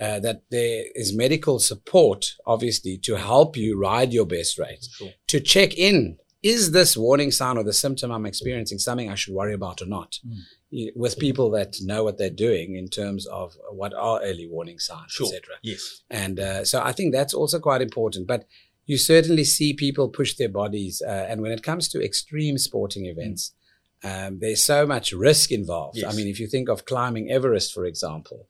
uh, 0.01 0.19
that 0.19 0.43
there 0.50 0.85
is 0.95 1.15
medical 1.15 1.59
support, 1.59 2.33
obviously, 2.45 2.97
to 2.97 3.15
help 3.15 3.55
you 3.55 3.79
ride 3.79 4.12
your 4.13 4.25
best 4.25 4.57
rate, 4.57 4.88
Sure. 4.97 5.12
to 5.27 5.39
check 5.39 5.77
in. 5.77 6.17
Is 6.41 6.71
this 6.71 6.97
warning 6.97 7.31
sign 7.31 7.57
or 7.57 7.63
the 7.63 7.71
symptom 7.71 8.12
I'm 8.12 8.25
experiencing 8.25 8.77
something 8.79 9.09
I 9.09 9.15
should 9.15 9.33
worry 9.33 9.53
about 9.53 9.81
or 9.81 9.85
not? 9.85 10.19
Mm. 10.27 10.89
With 10.95 11.17
people 11.19 11.50
that 11.51 11.75
know 11.81 12.03
what 12.03 12.17
they're 12.17 12.29
doing 12.29 12.75
in 12.75 12.89
terms 12.89 13.25
of 13.27 13.55
what 13.71 13.93
are 13.93 14.19
early 14.21 14.47
warning 14.50 14.79
signs, 14.79 15.12
Sure. 15.12 15.27
etc. 15.27 15.55
Yes. 15.62 16.01
And 16.09 16.39
uh, 16.39 16.65
so 16.65 16.81
I 16.81 16.91
think 16.91 17.13
that's 17.13 17.33
also 17.33 17.59
quite 17.59 17.81
important. 17.81 18.27
But 18.27 18.45
you 18.85 18.97
certainly 18.97 19.45
see 19.45 19.73
people 19.73 20.09
push 20.09 20.33
their 20.35 20.50
bodies. 20.50 21.01
Uh, 21.01 21.27
and 21.29 21.41
when 21.41 21.51
it 21.53 21.63
comes 21.63 21.88
to 21.89 22.03
extreme 22.03 22.57
sporting 22.57 23.05
events, 23.05 23.53
um, 24.03 24.39
there's 24.41 24.62
so 24.63 24.85
much 24.85 25.13
risk 25.13 25.51
involved. 25.51 25.97
Yes. 26.00 26.12
I 26.12 26.17
mean, 26.17 26.27
if 26.27 26.39
you 26.41 26.47
think 26.47 26.67
of 26.67 26.83
climbing 26.83 27.31
Everest, 27.31 27.73
for 27.73 27.85
example, 27.85 28.47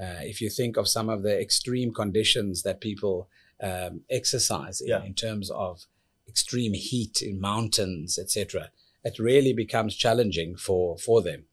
uh, 0.00 0.20
if 0.22 0.40
you 0.40 0.50
think 0.50 0.76
of 0.76 0.88
some 0.88 1.08
of 1.08 1.22
the 1.22 1.40
extreme 1.40 1.92
conditions 1.92 2.62
that 2.62 2.80
people 2.80 3.28
um, 3.60 4.00
exercise 4.10 4.80
in, 4.80 4.88
Yeah. 4.88 5.04
in 5.04 5.14
terms 5.14 5.50
of 5.50 5.86
extreme 6.28 6.72
heat 6.74 7.22
in 7.22 7.40
mountains, 7.40 8.18
etc., 8.18 8.70
it 9.04 9.18
really 9.18 9.52
becomes 9.52 9.96
challenging 9.96 10.56
for, 10.56 10.96
for 10.98 11.22
them. 11.22 11.44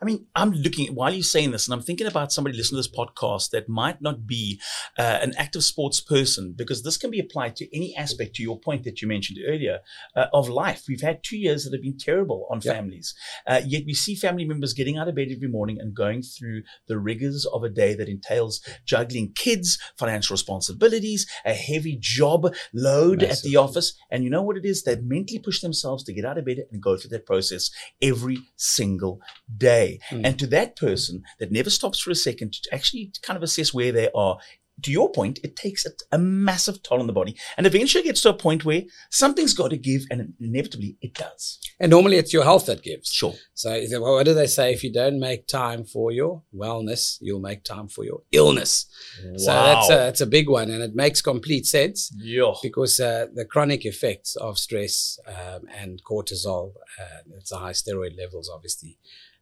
I 0.00 0.04
mean, 0.04 0.26
I'm 0.34 0.52
looking 0.52 0.94
while 0.94 1.12
you're 1.12 1.22
saying 1.22 1.50
this, 1.50 1.66
and 1.66 1.74
I'm 1.74 1.82
thinking 1.82 2.06
about 2.06 2.32
somebody 2.32 2.56
listening 2.56 2.82
to 2.82 2.88
this 2.88 2.96
podcast 2.96 3.50
that 3.50 3.68
might 3.68 4.00
not 4.00 4.26
be 4.26 4.60
uh, 4.98 5.18
an 5.22 5.34
active 5.36 5.64
sports 5.64 6.00
person, 6.00 6.54
because 6.56 6.82
this 6.82 6.96
can 6.96 7.10
be 7.10 7.20
applied 7.20 7.56
to 7.56 7.76
any 7.76 7.94
aspect. 7.96 8.36
To 8.36 8.42
your 8.42 8.58
point 8.58 8.84
that 8.84 9.00
you 9.00 9.08
mentioned 9.08 9.38
earlier 9.46 9.80
uh, 10.14 10.26
of 10.32 10.48
life, 10.48 10.84
we've 10.88 11.00
had 11.00 11.22
two 11.22 11.38
years 11.38 11.64
that 11.64 11.72
have 11.72 11.82
been 11.82 11.98
terrible 11.98 12.46
on 12.50 12.60
Yeah. 12.62 12.74
families. 12.74 13.14
Uh, 13.46 13.62
yet 13.64 13.84
we 13.86 13.94
see 13.94 14.14
family 14.14 14.44
members 14.44 14.74
getting 14.74 14.98
out 14.98 15.08
of 15.08 15.14
bed 15.14 15.28
every 15.30 15.48
morning 15.48 15.78
and 15.80 15.94
going 15.94 16.22
through 16.22 16.62
the 16.88 16.98
rigors 16.98 17.46
of 17.46 17.62
a 17.62 17.68
day 17.68 17.94
that 17.94 18.08
entails 18.08 18.60
juggling 18.84 19.32
kids, 19.34 19.78
financial 19.96 20.34
responsibilities, 20.34 21.26
a 21.44 21.54
heavy 21.54 21.96
job 21.98 22.54
load 22.74 23.22
at 23.22 23.40
the 23.42 23.56
office, 23.56 23.94
and 24.10 24.24
you 24.24 24.30
know 24.30 24.42
what 24.42 24.56
it 24.56 24.64
is? 24.64 24.82
They 24.82 24.96
mentally 24.96 25.38
push 25.38 25.60
themselves 25.60 26.04
to 26.04 26.12
get 26.12 26.24
out 26.24 26.38
of 26.38 26.44
bed 26.44 26.58
and 26.70 26.82
go 26.82 26.97
through 26.98 27.10
that 27.10 27.26
process 27.26 27.70
every 28.02 28.38
single 28.56 29.20
day. 29.56 29.98
Mm. 30.10 30.26
And 30.26 30.38
to 30.38 30.46
that 30.48 30.76
person 30.76 31.22
that 31.38 31.52
never 31.52 31.70
stops 31.70 32.00
for 32.00 32.10
a 32.10 32.14
second 32.14 32.52
to 32.52 32.74
actually 32.74 33.12
kind 33.22 33.36
of 33.36 33.42
assess 33.42 33.72
where 33.72 33.92
they 33.92 34.10
are, 34.14 34.38
to 34.82 34.90
your 34.90 35.10
point, 35.10 35.40
it 35.42 35.56
takes 35.56 35.84
a, 35.86 35.90
a 36.12 36.18
massive 36.18 36.82
toll 36.82 37.00
on 37.00 37.06
the 37.06 37.12
body. 37.12 37.36
And 37.56 37.66
eventually 37.66 38.04
gets 38.04 38.22
to 38.22 38.30
a 38.30 38.34
point 38.34 38.64
where 38.64 38.82
something's 39.10 39.54
got 39.54 39.70
to 39.70 39.76
give, 39.76 40.02
and 40.10 40.34
inevitably 40.40 40.96
it 41.00 41.14
does. 41.14 41.58
And 41.80 41.90
normally 41.90 42.16
it's 42.16 42.32
your 42.32 42.44
health 42.44 42.66
that 42.66 42.82
gives. 42.82 43.10
Sure. 43.10 43.34
So, 43.54 43.70
well, 43.92 44.14
what 44.14 44.26
do 44.26 44.34
they 44.34 44.46
say? 44.46 44.72
If 44.72 44.82
you 44.84 44.92
don't 44.92 45.18
make 45.18 45.46
time 45.46 45.84
for 45.84 46.12
your 46.12 46.42
wellness, 46.54 47.18
you'll 47.20 47.40
make 47.40 47.64
time 47.64 47.88
for 47.88 48.04
your 48.04 48.22
illness. 48.32 48.86
Wow. 49.24 49.36
So 49.36 49.52
that's 49.52 49.90
a, 49.90 49.94
that's 49.94 50.20
a 50.20 50.26
big 50.26 50.48
one, 50.48 50.70
and 50.70 50.82
it 50.82 50.94
makes 50.94 51.20
complete 51.20 51.66
sense 51.66 52.12
yeah. 52.16 52.52
because 52.62 53.00
uh, 53.00 53.26
the 53.34 53.44
chronic 53.44 53.84
effects 53.84 54.36
of 54.36 54.58
stress 54.58 55.18
um, 55.26 55.62
and 55.76 56.02
cortisol, 56.04 56.72
uh, 57.00 57.22
it's 57.36 57.50
the 57.50 57.58
high 57.58 57.72
steroid 57.72 58.16
levels, 58.16 58.50
obviously, 58.52 58.98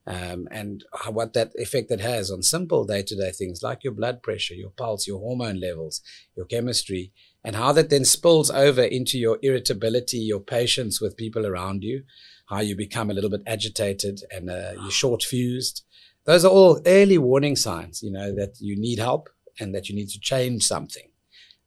um, 0.07 0.47
and 0.51 0.85
what 1.11 1.33
that 1.33 1.51
effect 1.57 1.90
it 1.90 2.01
has 2.01 2.31
on 2.31 2.42
simple 2.42 2.85
day-to-day 2.85 3.33
things 3.33 3.62
like 3.62 3.83
your 3.83 3.92
blood 3.92 4.23
pressure, 4.23 4.55
your 4.55 4.71
pulse, 4.71 5.07
your 5.07 5.19
hormone 5.19 5.59
levels, 5.61 6.01
your 6.37 6.47
chemistry, 6.47 7.12
and 7.42 7.57
how 7.57 7.73
that 7.73 7.90
then 7.90 8.05
spills 8.05 8.51
over 8.51 8.83
into 8.83 9.19
your 9.19 9.38
irritability, 9.42 10.19
your 10.19 10.40
patience 10.40 11.01
with 11.01 11.16
people 11.16 11.45
around 11.47 11.83
you, 11.83 12.05
how 12.47 12.61
you 12.61 12.77
become 12.77 13.11
a 13.11 13.14
little 13.14 13.31
bit 13.31 13.42
agitated 13.47 14.21
and 14.31 14.49
uh, 14.49 14.73
you're 14.81 14.90
short-fused. 14.90 15.83
Those 16.25 16.45
are 16.45 16.51
all 16.51 16.81
early 16.87 17.19
warning 17.19 17.57
signs, 17.57 18.03
you 18.03 18.11
know, 18.12 18.33
that 18.35 18.61
you 18.61 18.77
need 18.77 18.99
help 18.99 19.29
and 19.59 19.75
that 19.75 19.88
you 19.88 19.95
need 19.95 20.09
to 20.11 20.21
change 20.21 20.62
something. 20.64 21.09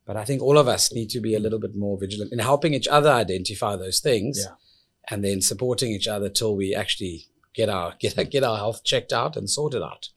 But 0.05 0.17
I 0.17 0.25
think 0.25 0.41
all 0.41 0.57
of 0.57 0.67
us 0.67 0.93
need 0.93 1.09
to 1.11 1.19
be 1.19 1.35
a 1.35 1.39
little 1.39 1.59
bit 1.59 1.75
more 1.75 1.97
vigilant 1.99 2.31
in 2.33 2.39
helping 2.39 2.73
each 2.73 2.87
other 2.87 3.09
identify 3.11 3.75
those 3.75 3.99
things 3.99 4.39
Yeah. 4.43 4.55
and 5.09 5.23
then 5.23 5.41
supporting 5.41 5.91
each 5.91 6.07
other 6.07 6.29
till 6.29 6.55
we 6.55 6.73
actually 6.73 7.27
get 7.59 7.69
our 7.69 7.93
get, 7.99 8.31
get 8.31 8.43
our 8.43 8.57
health 8.57 8.83
checked 8.85 9.11
out 9.11 9.35
and 9.35 9.49
sorted 9.49 9.83
out. 9.83 10.09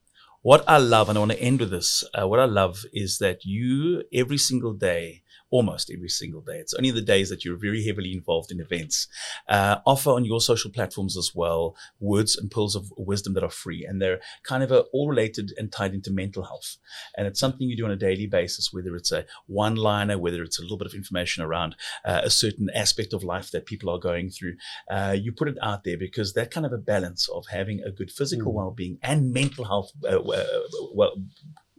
What 0.42 0.64
I 0.68 0.78
love, 0.78 1.08
and 1.08 1.16
I 1.16 1.20
want 1.20 1.32
to 1.32 1.40
end 1.40 1.60
with 1.60 1.70
this, 1.70 2.04
uh, 2.14 2.26
what 2.26 2.40
I 2.40 2.46
love 2.46 2.84
is 2.92 3.18
that 3.18 3.44
you, 3.44 4.02
every 4.12 4.38
single 4.38 4.74
day, 4.74 5.21
almost 5.56 5.90
every 5.96 6.08
single 6.08 6.40
day, 6.50 6.58
it's 6.62 6.74
only 6.74 6.90
the 6.90 7.10
days 7.14 7.28
that 7.30 7.44
you're 7.44 7.66
very 7.68 7.82
heavily 7.86 8.12
involved 8.12 8.50
in 8.50 8.58
events, 8.66 8.96
uh, 9.56 9.76
offer 9.92 10.10
on 10.10 10.24
your 10.30 10.40
social 10.40 10.70
platforms 10.76 11.14
as 11.22 11.30
well 11.34 11.62
words 12.00 12.32
and 12.38 12.50
pearls 12.50 12.74
of 12.74 12.84
wisdom 12.96 13.34
that 13.34 13.44
are 13.48 13.50
free. 13.64 13.84
And 13.88 14.00
they're 14.00 14.20
kind 14.50 14.62
of 14.64 14.70
uh 14.72 14.84
all 14.94 15.08
related 15.14 15.46
and 15.58 15.70
tied 15.70 15.94
into 15.94 16.10
mental 16.22 16.44
health. 16.50 16.70
And 17.16 17.26
it's 17.28 17.40
something 17.44 17.68
you 17.68 17.76
do 17.76 17.84
on 17.84 17.98
a 17.98 18.06
daily 18.08 18.26
basis, 18.26 18.72
whether 18.72 18.96
it's 18.96 19.12
a 19.12 19.24
one 19.46 19.76
liner, 19.76 20.16
whether 20.18 20.42
it's 20.42 20.58
a 20.58 20.62
little 20.62 20.78
bit 20.78 20.90
of 20.90 20.94
information 20.94 21.40
around 21.44 21.76
uh, 22.04 22.22
a 22.24 22.30
certain 22.30 22.68
aspect 22.74 23.12
of 23.12 23.22
life 23.34 23.48
that 23.50 23.66
people 23.66 23.88
are 23.90 23.98
going 24.10 24.30
through. 24.30 24.54
Uh, 24.90 25.14
you 25.24 25.30
put 25.32 25.48
it 25.52 25.58
out 25.62 25.84
there 25.84 25.98
because 26.06 26.32
that 26.32 26.50
kind 26.50 26.66
of 26.66 26.72
a 26.72 26.78
balance 26.94 27.28
of 27.28 27.44
having 27.58 27.78
a 27.82 27.90
good 27.98 28.10
physical 28.10 28.52
Mm. 28.52 28.56
well-being 28.60 28.98
and 29.02 29.32
mental 29.32 29.64
health 29.72 29.90
uh, 30.04 30.18
uh, 30.18 30.44
well 30.94 31.12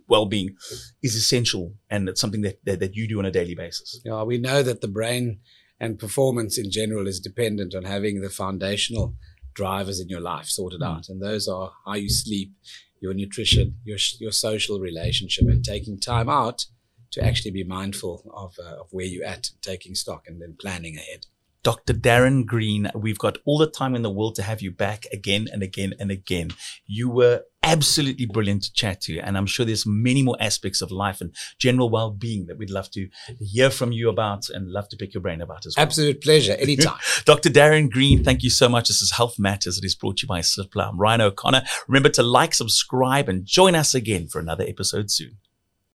well-being 0.07 0.55
is 1.01 1.15
essential 1.15 1.73
and 1.89 2.07
it's 2.09 2.21
something 2.21 2.41
that, 2.41 2.59
that 2.65 2.79
that 2.79 2.95
you 2.95 3.07
do 3.07 3.19
on 3.19 3.25
a 3.25 3.31
daily 3.31 3.55
basis 3.55 4.01
know, 4.05 4.23
we 4.25 4.37
know 4.37 4.61
that 4.63 4.81
the 4.81 4.87
brain 4.87 5.39
and 5.79 5.99
performance 5.99 6.57
in 6.57 6.71
general 6.71 7.07
is 7.07 7.19
dependent 7.19 7.75
on 7.75 7.83
having 7.83 8.21
the 8.21 8.29
foundational 8.29 9.15
drivers 9.53 9.99
in 9.99 10.07
your 10.09 10.21
life 10.21 10.45
sorted 10.45 10.81
Mm. 10.81 10.87
out, 10.97 11.09
and 11.09 11.21
those 11.21 11.47
are 11.47 11.71
how 11.85 11.93
you 11.95 12.09
sleep, 12.09 12.53
your 13.01 13.13
nutrition, 13.13 13.77
your 13.83 13.97
your 14.19 14.31
social 14.31 14.79
relationship, 14.79 15.45
and 15.47 15.63
taking 15.63 15.99
time 15.99 16.29
out 16.29 16.65
to 17.11 17.23
actually 17.23 17.51
be 17.51 17.63
mindful 17.63 18.23
of 18.33 18.55
uh, 18.59 18.81
of 18.81 18.87
where 18.91 19.05
you're 19.05 19.25
at, 19.25 19.51
taking 19.61 19.93
stock, 19.95 20.27
and 20.27 20.41
then 20.41 20.55
planning 20.59 20.95
ahead. 20.95 21.25
Dr. 21.63 21.93
Darren 21.93 22.45
Green, 22.45 22.91
we've 22.93 23.19
got 23.19 23.37
all 23.45 23.57
the 23.57 23.69
time 23.69 23.95
in 23.95 24.01
the 24.01 24.09
world 24.09 24.35
to 24.35 24.43
have 24.43 24.61
you 24.61 24.71
back 24.71 25.05
again 25.13 25.47
and 25.51 25.61
again 25.63 25.93
and 25.99 26.11
again. 26.11 26.49
You 26.85 27.09
were 27.09 27.43
absolutely 27.63 28.25
brilliant 28.25 28.63
to 28.63 28.73
chat 28.73 29.01
to, 29.01 29.19
and 29.19 29.37
I'm 29.37 29.45
sure 29.45 29.65
there's 29.65 29.85
many 29.85 30.21
more 30.21 30.37
aspects 30.39 30.81
of 30.81 30.91
life 30.91 31.21
and 31.21 31.33
general 31.57 31.89
well-being 31.89 32.45
that 32.47 32.57
we'd 32.57 32.69
love 32.69 32.91
to 32.91 33.07
hear 33.39 33.69
from 33.69 33.91
you 33.91 34.09
about 34.09 34.49
and 34.49 34.71
love 34.71 34.89
to 34.89 34.97
pick 34.97 35.13
your 35.13 35.21
brain 35.21 35.41
about 35.41 35.65
as 35.65 35.75
well. 35.75 35.85
Absolute 35.85 36.21
pleasure, 36.21 36.53
anytime. 36.53 36.99
Dr. 37.25 37.49
Darren 37.49 37.89
Green, 37.89 38.23
thank 38.23 38.43
you 38.43 38.49
so 38.49 38.69
much. 38.69 38.89
This 38.89 39.01
is 39.01 39.11
Health 39.11 39.39
Matters. 39.39 39.77
It 39.77 39.85
is 39.85 39.95
brought 39.95 40.17
to 40.17 40.25
you 40.25 40.27
by 40.27 40.41
Cipla. 40.41 40.89
I'm 40.89 40.99
Ryan 40.99 41.21
O'Connor. 41.21 41.63
Remember 41.87 42.09
to 42.09 42.23
like, 42.23 42.53
subscribe, 42.53 43.29
and 43.29 43.45
join 43.45 43.75
us 43.75 43.95
again 43.95 44.27
for 44.27 44.39
another 44.39 44.65
episode 44.67 45.09
soon. 45.09 45.37